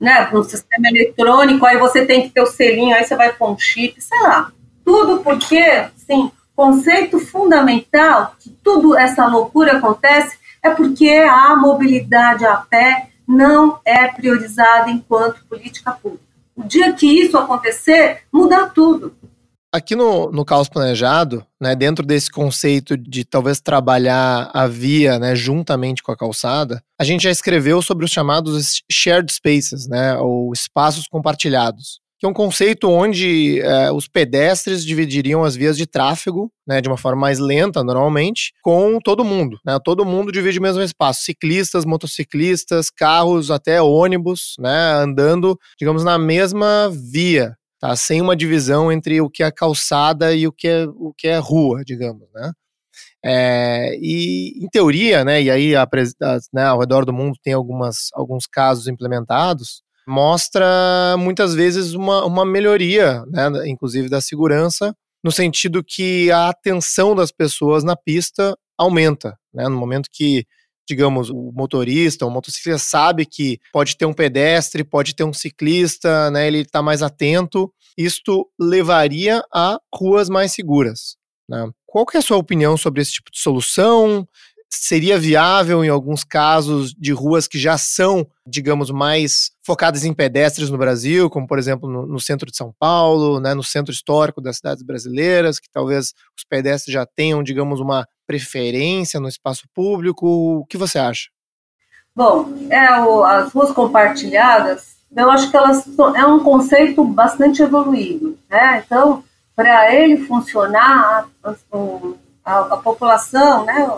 [0.00, 3.52] Né, um sistema eletrônico, aí você tem que ter o selinho, aí você vai com
[3.52, 4.50] um chip, sei lá.
[4.82, 12.56] Tudo porque, sim, conceito fundamental que tudo essa loucura acontece é porque a mobilidade a
[12.56, 16.24] pé não é priorizada enquanto política pública.
[16.56, 19.14] O dia que isso acontecer, muda tudo.
[19.72, 25.36] Aqui no, no Caos Planejado, né, dentro desse conceito de talvez trabalhar a via né,
[25.36, 30.52] juntamente com a calçada, a gente já escreveu sobre os chamados shared spaces, né, ou
[30.52, 36.52] espaços compartilhados que é um conceito onde é, os pedestres dividiriam as vias de tráfego,
[36.66, 39.58] né, de uma forma mais lenta, normalmente, com todo mundo.
[39.64, 41.22] Né, todo mundo divide o mesmo espaço.
[41.22, 47.96] Ciclistas, motociclistas, carros, até ônibus, né, andando, digamos, na mesma via, tá?
[47.96, 51.38] Sem uma divisão entre o que é calçada e o que é, o que é
[51.38, 52.52] rua, digamos, né?
[53.24, 57.54] É, e em teoria, né, e aí a, a, né, ao redor do mundo tem
[57.54, 65.30] algumas, alguns casos implementados, mostra muitas vezes uma, uma melhoria, né, inclusive da segurança, no
[65.30, 70.44] sentido que a atenção das pessoas na pista aumenta, né, no momento que
[70.88, 76.32] digamos, o motorista, o motociclista sabe que pode ter um pedestre, pode ter um ciclista,
[76.32, 81.16] né, ele está mais atento, isto levaria a ruas mais seguras.
[81.48, 81.70] Né?
[81.86, 84.26] Qual que é a sua opinião sobre esse tipo de solução?
[84.70, 90.70] Seria viável em alguns casos de ruas que já são, digamos, mais focadas em pedestres
[90.70, 94.40] no Brasil, como por exemplo no, no, centro de São Paulo, né, no centro histórico
[94.40, 100.26] das cidades brasileiras, que talvez os pedestres já tenham, digamos, uma preferência no espaço público.
[100.26, 101.28] O que você acha?
[102.14, 108.38] Bom, é, o, as ruas compartilhadas, eu acho que elas é um conceito bastante evoluído,
[108.48, 108.82] né?
[108.84, 109.24] Então,
[109.56, 111.54] para ele funcionar, a,
[112.44, 113.88] a, a população, né,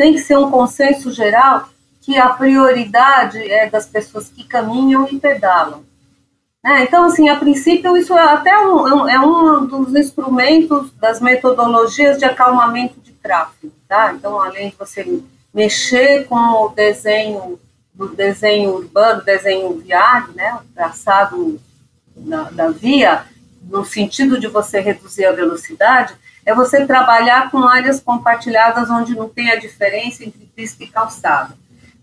[0.00, 1.68] tem que ser um consenso geral
[2.00, 5.84] que a prioridade é das pessoas que caminham e pedalam.
[6.64, 6.84] Né?
[6.84, 12.24] Então, assim, a princípio, isso é até um, é um dos instrumentos das metodologias de
[12.24, 13.70] acalmamento de tráfego.
[13.86, 14.14] Tá?
[14.14, 17.60] Então, além de você mexer com o desenho
[17.92, 21.60] do desenho urbano, desenho viário, né, o traçado
[22.16, 23.26] da, da via,
[23.64, 29.28] no sentido de você reduzir a velocidade, é você trabalhar com áreas compartilhadas onde não
[29.28, 31.54] tem a diferença entre pista e calçada.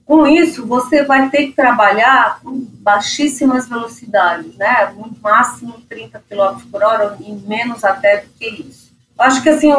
[0.05, 4.93] Com isso, você vai ter que trabalhar com baixíssimas velocidades, né?
[4.95, 8.87] No máximo 30 km por hora, e menos até do que isso.
[9.19, 9.69] Acho que, assim,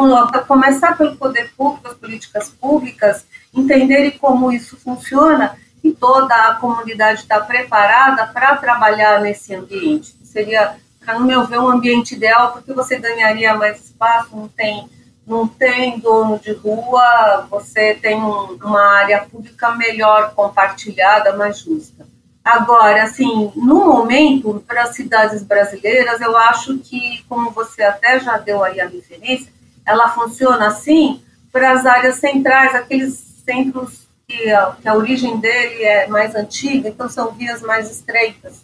[0.47, 3.25] começar pelo poder público, as políticas públicas,
[3.55, 10.15] entenderem como isso funciona e toda a comunidade está preparada para trabalhar nesse ambiente.
[10.25, 10.77] Seria
[11.15, 14.89] no meu ver, um ambiente ideal, porque você ganharia mais espaço, não tem,
[15.27, 22.07] não tem dono de rua, você tem um, uma área pública melhor compartilhada, mais justa.
[22.45, 28.39] Agora, assim, no momento, para as cidades brasileiras, eu acho que, como você até já
[28.39, 29.53] deu aí a referência,
[29.85, 35.83] ela funciona assim para as áreas centrais, aqueles centros que a, que a origem dele
[35.83, 38.63] é mais antiga, então são vias mais estreitas,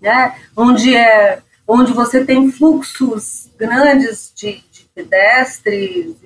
[0.00, 0.34] né?
[0.56, 6.16] Onde é onde você tem fluxos grandes de, de pedestres,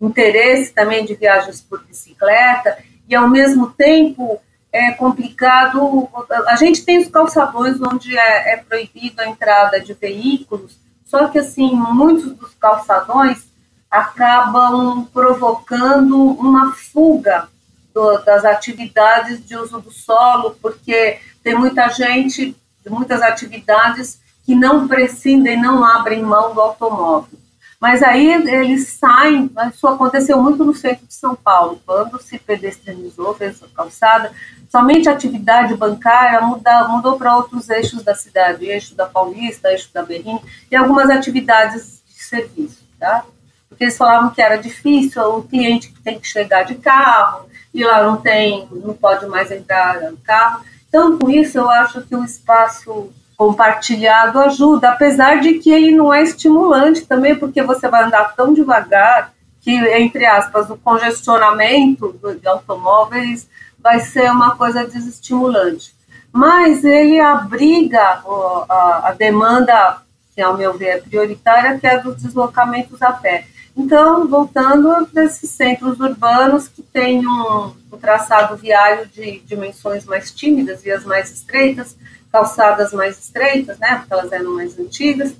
[0.00, 2.78] interesse também de viagens por bicicleta,
[3.08, 4.40] e ao mesmo tempo
[4.72, 6.08] é complicado.
[6.46, 11.38] A gente tem os calçadões onde é, é proibido a entrada de veículos, só que
[11.38, 13.48] assim muitos dos calçadões
[13.90, 17.48] acabam provocando uma fuga
[17.92, 22.56] do, das atividades de uso do solo, porque tem muita gente,
[22.88, 24.19] muitas atividades
[24.50, 27.38] que não prescindem, não abrem mão do automóvel.
[27.80, 33.32] Mas aí eles saem, isso aconteceu muito no centro de São Paulo, quando se pedestrianizou,
[33.32, 34.32] fez a calçada,
[34.68, 39.88] somente a atividade bancária muda, mudou para outros eixos da cidade, eixo da Paulista, eixo
[39.94, 43.24] da Berrini, e algumas atividades de serviço, tá?
[43.68, 48.02] Porque eles falavam que era difícil, o cliente tem que chegar de carro, e lá
[48.02, 50.64] não tem, não pode mais entrar no carro.
[50.88, 56.12] Então, com isso, eu acho que o espaço compartilhado ajuda, apesar de que ele não
[56.12, 59.32] é estimulante também, porque você vai andar tão devagar
[59.62, 63.48] que, entre aspas, o congestionamento de automóveis
[63.82, 65.94] vai ser uma coisa desestimulante.
[66.30, 68.22] Mas ele abriga
[68.68, 70.02] a, demanda,
[70.34, 73.46] que ao meu ver é prioritária, que é dos deslocamentos a pé.
[73.74, 80.82] Então, voltando desses centros urbanos que têm um, um traçado viário de dimensões mais tímidas,
[80.82, 81.96] vias mais estreitas,
[82.32, 85.34] calçadas mais estreitas, né, porque elas eram mais antigas,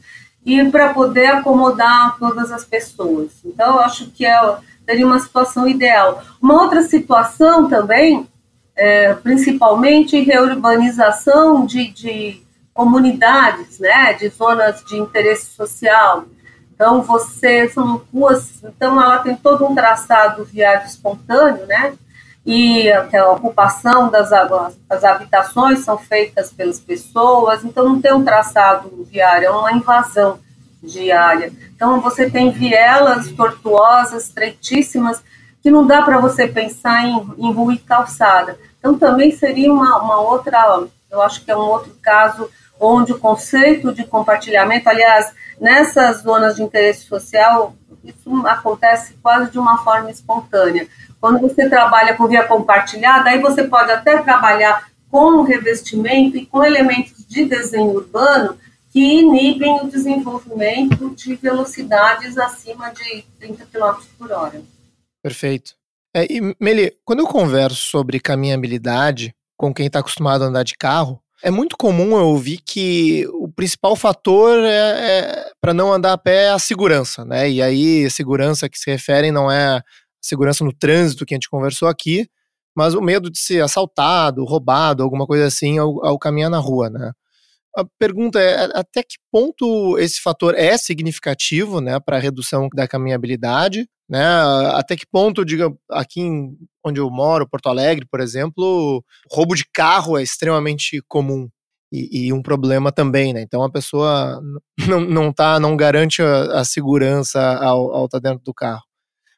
[0.45, 3.31] e para poder acomodar todas as pessoas.
[3.45, 6.23] Então, eu acho que é, seria uma situação ideal.
[6.41, 8.27] Uma outra situação também,
[8.75, 16.25] é, principalmente reurbanização de, de comunidades, né, de zonas de interesse social.
[16.75, 21.93] Então, você, são ruas, então ela tem todo um traçado viário espontâneo, né,
[22.45, 29.07] e a ocupação das, as habitações são feitas pelas pessoas, então não tem um traçado
[29.11, 30.39] viário, é uma invasão
[30.83, 31.53] diária.
[31.75, 35.23] Então você tem vielas tortuosas, estreitíssimas,
[35.63, 38.59] que não dá para você pensar em, em rua e calçada.
[38.79, 43.19] Então também seria uma, uma outra, eu acho que é um outro caso onde o
[43.19, 50.11] conceito de compartilhamento, aliás, nessas zonas de interesse social, isso acontece quase de uma forma
[50.11, 50.89] espontânea.
[51.21, 56.65] Quando você trabalha com via compartilhada, aí você pode até trabalhar com revestimento e com
[56.65, 58.57] elementos de desenho urbano
[58.93, 64.63] que inibem o desenvolvimento de velocidades acima de 30 km por hora.
[65.23, 65.75] Perfeito.
[66.15, 70.75] É, e, Meli, quando eu converso sobre caminhabilidade com quem está acostumado a andar de
[70.75, 76.13] carro, é muito comum eu ouvir que o principal fator é, é para não andar
[76.13, 77.49] a pé é a segurança, né?
[77.49, 79.81] E aí, segurança que se referem não é
[80.21, 82.29] segurança no trânsito que a gente conversou aqui,
[82.77, 86.89] mas o medo de ser assaltado, roubado, alguma coisa assim ao, ao caminhar na rua,
[86.91, 87.13] né?
[87.77, 92.89] A pergunta é até que ponto esse fator é significativo, né, para a redução da
[92.89, 94.25] caminhabilidade, né?
[94.75, 99.65] Até que ponto, diga, aqui em, onde eu moro, Porto Alegre, por exemplo, roubo de
[99.73, 101.49] carro é extremamente comum
[101.93, 103.43] e, e um problema também, né?
[103.43, 104.41] Então a pessoa
[104.89, 108.83] não, não tá, não garante a, a segurança ao, estar tá dentro do carro.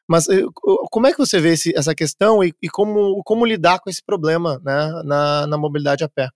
[0.07, 0.43] Mas eh,
[0.91, 4.03] como é que você vê esse, essa questão e, e, como, como lidar com esse
[4.03, 6.29] problema né, na, na mobilidade a pé?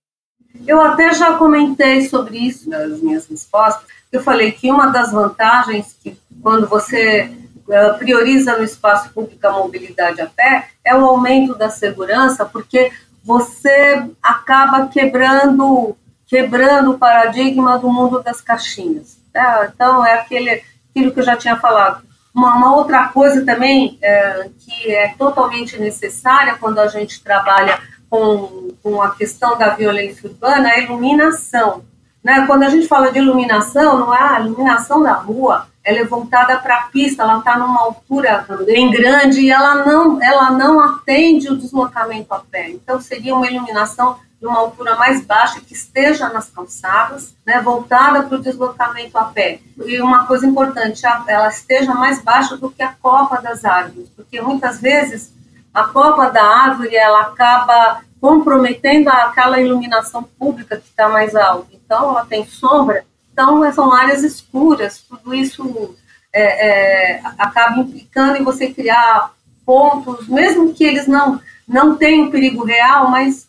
[0.66, 3.86] Eu até já comentei sobre isso nas minhas respostas.
[4.12, 7.32] Eu falei que uma das vantagens que quando você
[7.70, 12.92] eh, prioriza no espaço público a mobilidade a pé é o aumento da segurança, porque
[13.24, 15.96] você acaba quebrando
[16.26, 19.18] quebrando o paradigma do mundo das caixinhas.
[19.32, 19.72] Tá?
[19.74, 22.04] Então é aquele aquilo que eu já tinha falado.
[22.38, 28.76] Uma, uma outra coisa também é, que é totalmente necessária quando a gente trabalha com,
[28.84, 31.84] com a questão da violência urbana é a iluminação.
[32.24, 32.46] Né?
[32.46, 36.60] Quando a gente fala de iluminação, não é a iluminação da rua, ela é voltada
[36.60, 41.50] para a pista, ela está numa altura bem grande e ela não, ela não atende
[41.50, 42.70] o deslocamento a pé.
[42.70, 48.24] Então, seria uma iluminação de uma altura mais baixa, que esteja nas calçadas, né, voltada
[48.24, 49.60] para o deslocamento a pé.
[49.84, 54.40] E uma coisa importante, ela esteja mais baixa do que a copa das árvores, porque
[54.40, 55.34] muitas vezes
[55.74, 61.68] a copa da árvore ela acaba comprometendo aquela iluminação pública que está mais alta.
[61.74, 65.96] Então, ela tem sombra, então são áreas escuras, tudo isso
[66.34, 69.32] é, é, acaba implicando em você criar
[69.66, 73.48] pontos, mesmo que eles não, não tenham perigo real, mas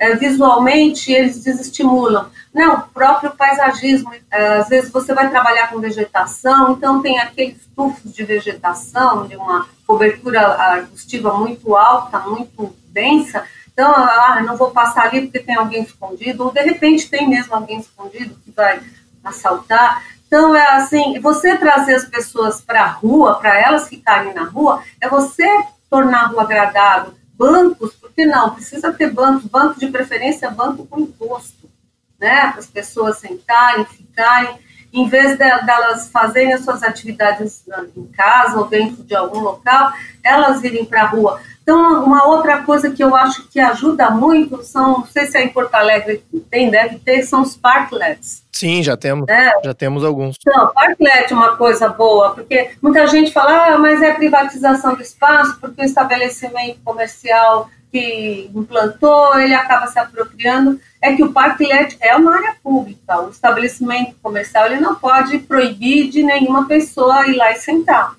[0.00, 2.26] é, visualmente eles desestimulam.
[2.52, 7.58] Não, o próprio paisagismo, é, às vezes você vai trabalhar com vegetação, então tem aqueles
[7.76, 14.72] tufos de vegetação, de uma cobertura arbustiva muito alta, muito densa, então, ah, não vou
[14.72, 18.80] passar ali porque tem alguém escondido, ou de repente tem mesmo alguém escondido que vai
[19.24, 20.02] assaltar.
[20.26, 24.82] Então, é assim, você trazer as pessoas para a rua, para elas ficarem na rua,
[25.00, 25.46] é você
[25.88, 28.54] tornar a rua agradável, bancos, porque não?
[28.54, 31.70] Precisa ter bancos, banco de preferência, banco com imposto,
[32.18, 32.50] né?
[32.50, 34.58] Para as pessoas sentarem, ficarem,
[34.92, 37.64] em vez delas de, fazerem as suas atividades
[37.96, 39.92] em casa ou dentro de algum local,
[40.22, 41.40] elas irem para a rua.
[41.62, 45.44] Então, uma outra coisa que eu acho que ajuda muito são, não sei se é
[45.44, 48.42] em Porto Alegre tem, deve ter, são os parklets.
[48.50, 49.52] Sim, já temos, é.
[49.64, 50.36] já temos alguns.
[50.40, 55.02] Então, parklet é uma coisa boa, porque muita gente fala, ah, mas é privatização do
[55.02, 61.96] espaço, porque o estabelecimento comercial que implantou, ele acaba se apropriando, é que o parklet
[62.00, 67.36] é uma área pública, o estabelecimento comercial ele não pode proibir de nenhuma pessoa ir
[67.36, 68.16] lá e sentar.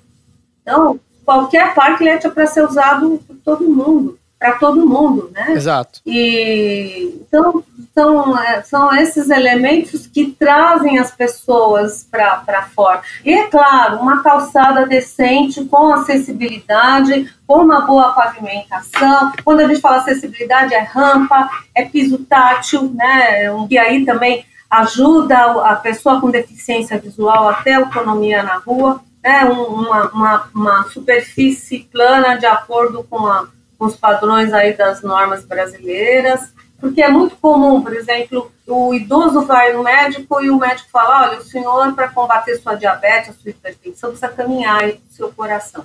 [0.60, 5.52] Então, qualquer parklet é para ser usado por todo mundo, para todo mundo, né?
[5.52, 6.00] Exato.
[6.04, 7.62] E então
[7.94, 13.02] são, é, são esses elementos que trazem as pessoas para fora.
[13.24, 19.32] E é claro, uma calçada decente, com acessibilidade, com uma boa pavimentação.
[19.44, 23.44] Quando a gente fala acessibilidade, é rampa, é piso tátil, né?
[23.70, 30.10] E aí também ajuda a pessoa com deficiência visual até autonomia na rua né, uma,
[30.10, 33.46] uma, uma superfície plana de acordo com, a,
[33.82, 39.44] com os padrões aí das normas brasileiras, porque é muito comum, por exemplo, o idoso
[39.44, 43.32] vai no médico e o médico fala, olha, o senhor, para combater sua diabetes, a
[43.32, 45.84] sua hipertensão, precisa caminhar aí o seu coração.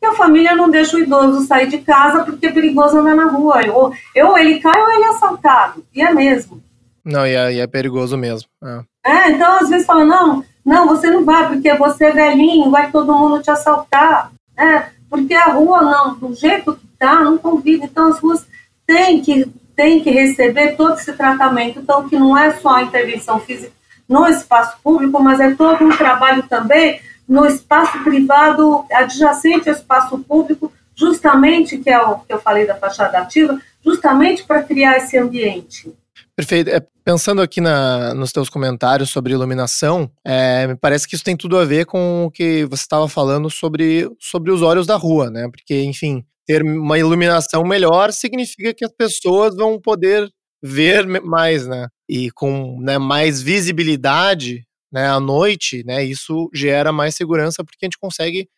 [0.00, 3.26] E a família não deixa o idoso sair de casa porque é perigoso andar na
[3.26, 3.60] rua.
[3.74, 3.92] Ou,
[4.26, 5.84] ou ele cai ou ele é assaltado.
[5.94, 6.62] E é mesmo.
[7.04, 8.48] Não, e é, e é perigoso mesmo.
[8.62, 8.80] É.
[9.04, 9.30] é.
[9.32, 13.14] então às vezes fala, não, não, você não vai, porque você é velhinho, vai todo
[13.14, 14.32] mundo te assaltar.
[14.56, 14.90] Né?
[15.10, 17.84] Porque a rua, não, do jeito está, não convida.
[17.84, 18.46] Então, as ruas
[18.86, 21.80] têm que, têm que receber todo esse tratamento.
[21.80, 23.72] Então, que não é só a intervenção física
[24.08, 30.18] no espaço público, mas é todo um trabalho também no espaço privado adjacente ao espaço
[30.18, 35.16] público, justamente, que é o que eu falei da fachada ativa, justamente para criar esse
[35.18, 35.92] ambiente.
[36.36, 36.68] Perfeito.
[36.68, 41.36] É, pensando aqui na, nos teus comentários sobre iluminação, é, me parece que isso tem
[41.36, 45.30] tudo a ver com o que você estava falando sobre, sobre os olhos da rua,
[45.30, 45.48] né?
[45.48, 50.28] Porque, enfim, ter uma iluminação melhor significa que as pessoas vão poder
[50.62, 51.88] ver mais, né?
[52.08, 56.04] E com né, mais visibilidade né, à noite, né?
[56.04, 58.48] Isso gera mais segurança porque a gente consegue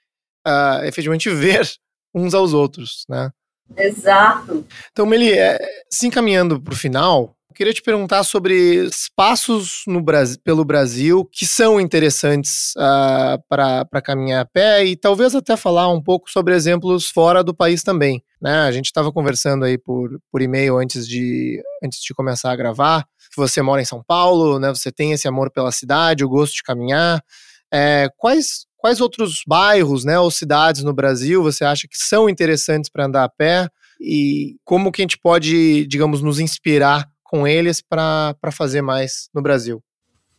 [0.47, 1.69] uh, efetivamente ver
[2.15, 3.31] uns aos outros, né?
[3.77, 4.65] Exato.
[4.93, 5.59] Então, Meli, é,
[5.91, 11.81] se encaminhando para o final, queria te perguntar sobre espaços Brasil, pelo Brasil que são
[11.81, 17.09] interessantes uh, ah, para caminhar a pé e talvez até falar um pouco sobre exemplos
[17.09, 18.23] fora do país também.
[18.41, 18.59] Né?
[18.59, 23.07] A gente estava conversando aí por, por e-mail antes de, antes de começar a gravar,
[23.35, 24.69] você mora em São Paulo, né?
[24.69, 27.25] você tem esse amor pela cidade, o gosto de caminhar.
[27.73, 32.91] É, quais, quais outros bairros né, ou cidades no Brasil você acha que são interessantes
[32.91, 33.67] para andar a pé?
[33.99, 39.43] E como que a gente pode, digamos, nos inspirar com eles para fazer mais no
[39.43, 39.83] Brasil?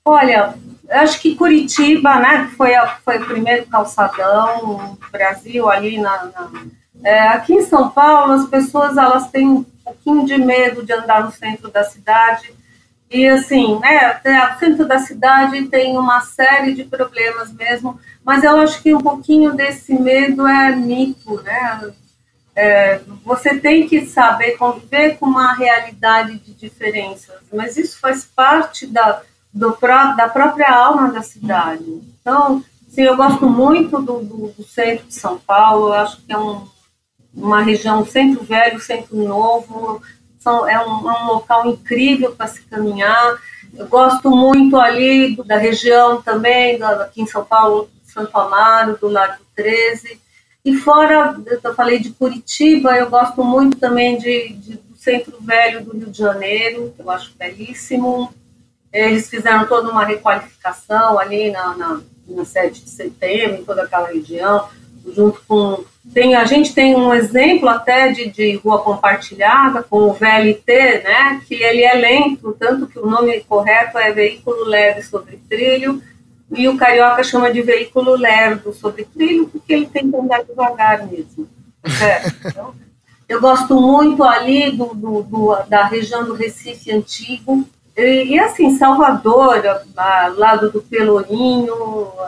[0.04, 0.56] Olha,
[0.90, 6.52] acho que Curitiba, né, foi, a, foi o primeiro calçadão no Brasil, ali na, na
[7.04, 11.24] é, aqui em São Paulo, as pessoas elas têm um pouquinho de medo de andar
[11.24, 12.52] no centro da cidade.
[13.12, 14.20] E assim, né,
[14.56, 19.00] o centro da cidade tem uma série de problemas mesmo, mas eu acho que um
[19.00, 21.92] pouquinho desse medo é mito, né?
[22.60, 28.88] É, você tem que saber conviver com uma realidade de diferenças, mas isso faz parte
[28.88, 29.22] da,
[29.54, 29.78] do,
[30.18, 31.86] da própria alma da cidade.
[32.20, 36.34] Então, sim, eu gosto muito do, do, do centro de São Paulo, eu acho que
[36.34, 36.68] é um,
[37.32, 40.02] uma região, centro velho, centro novo,
[40.40, 43.38] são, é, um, é um local incrível para se caminhar.
[43.76, 49.44] Eu gosto muito ali da região também, aqui em São Paulo, Santo Amaro, do Largo
[49.56, 50.20] 13,
[50.64, 55.84] e fora, eu falei de Curitiba, eu gosto muito também de, de, do Centro Velho
[55.84, 58.34] do Rio de Janeiro, que eu acho belíssimo.
[58.92, 64.08] Eles fizeram toda uma requalificação ali na, na, na 7 de setembro, em toda aquela
[64.08, 64.68] região,
[65.16, 65.86] junto com.
[66.14, 71.42] Tem, a gente tem um exemplo até de, de rua compartilhada com o VLT, né,
[71.48, 76.02] que ele é lento, tanto que o nome correto é veículo leve sobre trilho,
[76.56, 81.06] e o carioca chama de veículo lerdo sobre trilho, porque ele tem que andar devagar
[81.06, 81.48] mesmo.
[82.46, 82.74] Então,
[83.28, 87.68] eu gosto muito ali do, do, do, da região do Recife Antigo.
[87.96, 89.62] E, e assim, Salvador,
[90.38, 91.74] lado do Pelourinho,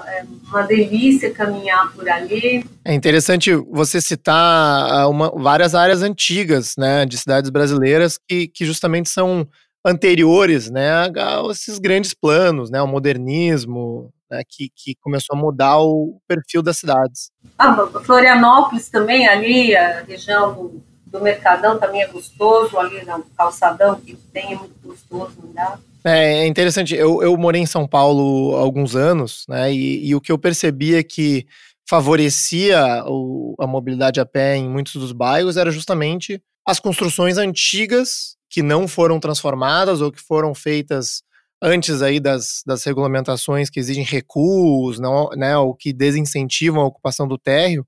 [0.07, 2.65] é uma delícia caminhar por ali.
[2.83, 8.65] É interessante você citar ah, uma, várias áreas antigas, né, de cidades brasileiras que, que
[8.65, 9.47] justamente são
[9.85, 15.79] anteriores, né, a esses grandes planos, né, o modernismo, né, que, que começou a mudar
[15.79, 17.31] o perfil das cidades.
[17.57, 23.99] Ah, Florianópolis também, ali, a região do, do Mercadão também é gostoso, ali no calçadão
[23.99, 25.79] que tem é muito gostoso, não dá?
[26.03, 30.15] É, é interessante, eu, eu morei em São Paulo há alguns anos, né, e, e
[30.15, 31.45] o que eu percebi é que
[31.89, 38.37] favorecia o, a mobilidade a pé em muitos dos bairros era justamente as construções antigas
[38.49, 41.21] que não foram transformadas ou que foram feitas
[41.61, 47.27] antes aí das, das regulamentações que exigem recuos, não, né, ou que desincentivam a ocupação
[47.27, 47.85] do térreo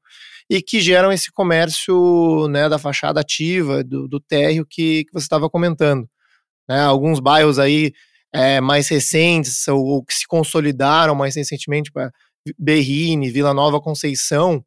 [0.50, 5.26] e que geram esse comércio né, da fachada ativa, do, do térreo que, que você
[5.26, 6.08] estava comentando.
[6.70, 7.94] Né, alguns bairros aí
[8.34, 12.12] é, mais recentes ou, ou, que se consolidaram mais recentemente, para
[12.58, 14.64] Berrine, Vila Nova Conceição,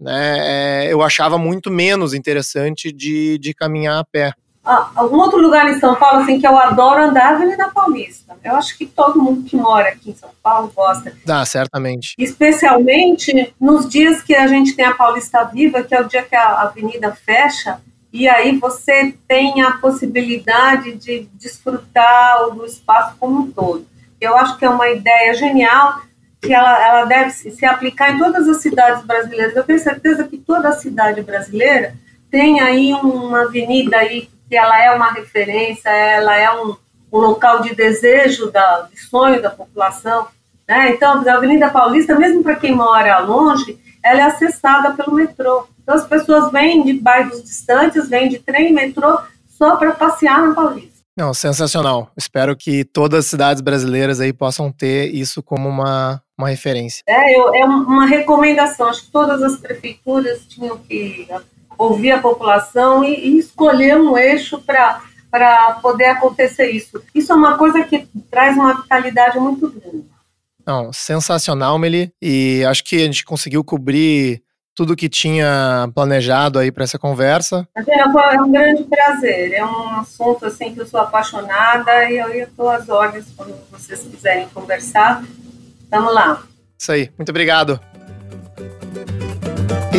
[0.00, 4.32] né, é, eu achava muito menos interessante de, de caminhar a pé.
[4.72, 7.68] Ah, algum outro lugar em São Paulo assim que eu adoro andar é a Avenida
[7.70, 8.36] Paulista.
[8.44, 11.12] Eu acho que todo mundo que mora aqui em São Paulo gosta.
[11.28, 12.14] Ah, certamente.
[12.16, 16.36] Especialmente nos dias que a gente tem a Paulista Viva, que é o dia que
[16.36, 17.80] a avenida fecha,
[18.12, 23.84] e aí você tem a possibilidade de desfrutar do espaço como um todo.
[24.20, 26.00] Eu acho que é uma ideia genial
[26.40, 29.56] que ela, ela deve se aplicar em todas as cidades brasileiras.
[29.56, 31.96] Eu tenho certeza que toda cidade brasileira
[32.30, 36.76] tem aí uma avenida aí que ela é uma referência, ela é um,
[37.12, 40.26] um local de desejo, da, de sonho da população.
[40.68, 40.90] Né?
[40.90, 45.68] Então, a Avenida Paulista, mesmo para quem mora longe, ela é acessada pelo metrô.
[45.80, 50.44] Então, as pessoas vêm de bairros distantes, vêm de trem e metrô só para passear
[50.44, 50.90] na Paulista.
[51.16, 52.10] Não, sensacional.
[52.16, 57.02] Espero que todas as cidades brasileiras aí possam ter isso como uma, uma referência.
[57.06, 58.88] É, eu, é uma recomendação.
[58.88, 61.28] Acho que todas as prefeituras tinham que
[61.80, 67.02] ouvir a população e, e escolher um eixo para poder acontecer isso.
[67.14, 70.04] Isso é uma coisa que traz uma vitalidade muito grande.
[70.66, 72.12] Não, sensacional, Meli.
[72.20, 74.42] E acho que a gente conseguiu cobrir
[74.74, 77.66] tudo que tinha planejado aí para essa conversa.
[77.74, 79.52] É um grande prazer.
[79.52, 84.02] É um assunto assim que eu sou apaixonada e eu estou às ordens quando vocês
[84.02, 85.24] quiserem conversar.
[85.90, 86.42] Vamos lá.
[86.78, 87.10] Isso aí.
[87.16, 87.80] Muito obrigado.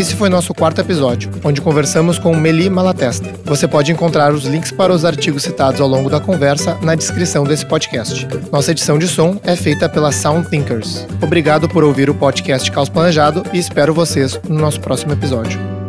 [0.01, 3.31] Esse foi nosso quarto episódio, onde conversamos com Meli Malatesta.
[3.45, 7.43] Você pode encontrar os links para os artigos citados ao longo da conversa na descrição
[7.43, 8.27] desse podcast.
[8.51, 11.05] Nossa edição de som é feita pela Sound Thinkers.
[11.21, 15.80] Obrigado por ouvir o podcast Caos Planejado e espero vocês no nosso próximo episódio.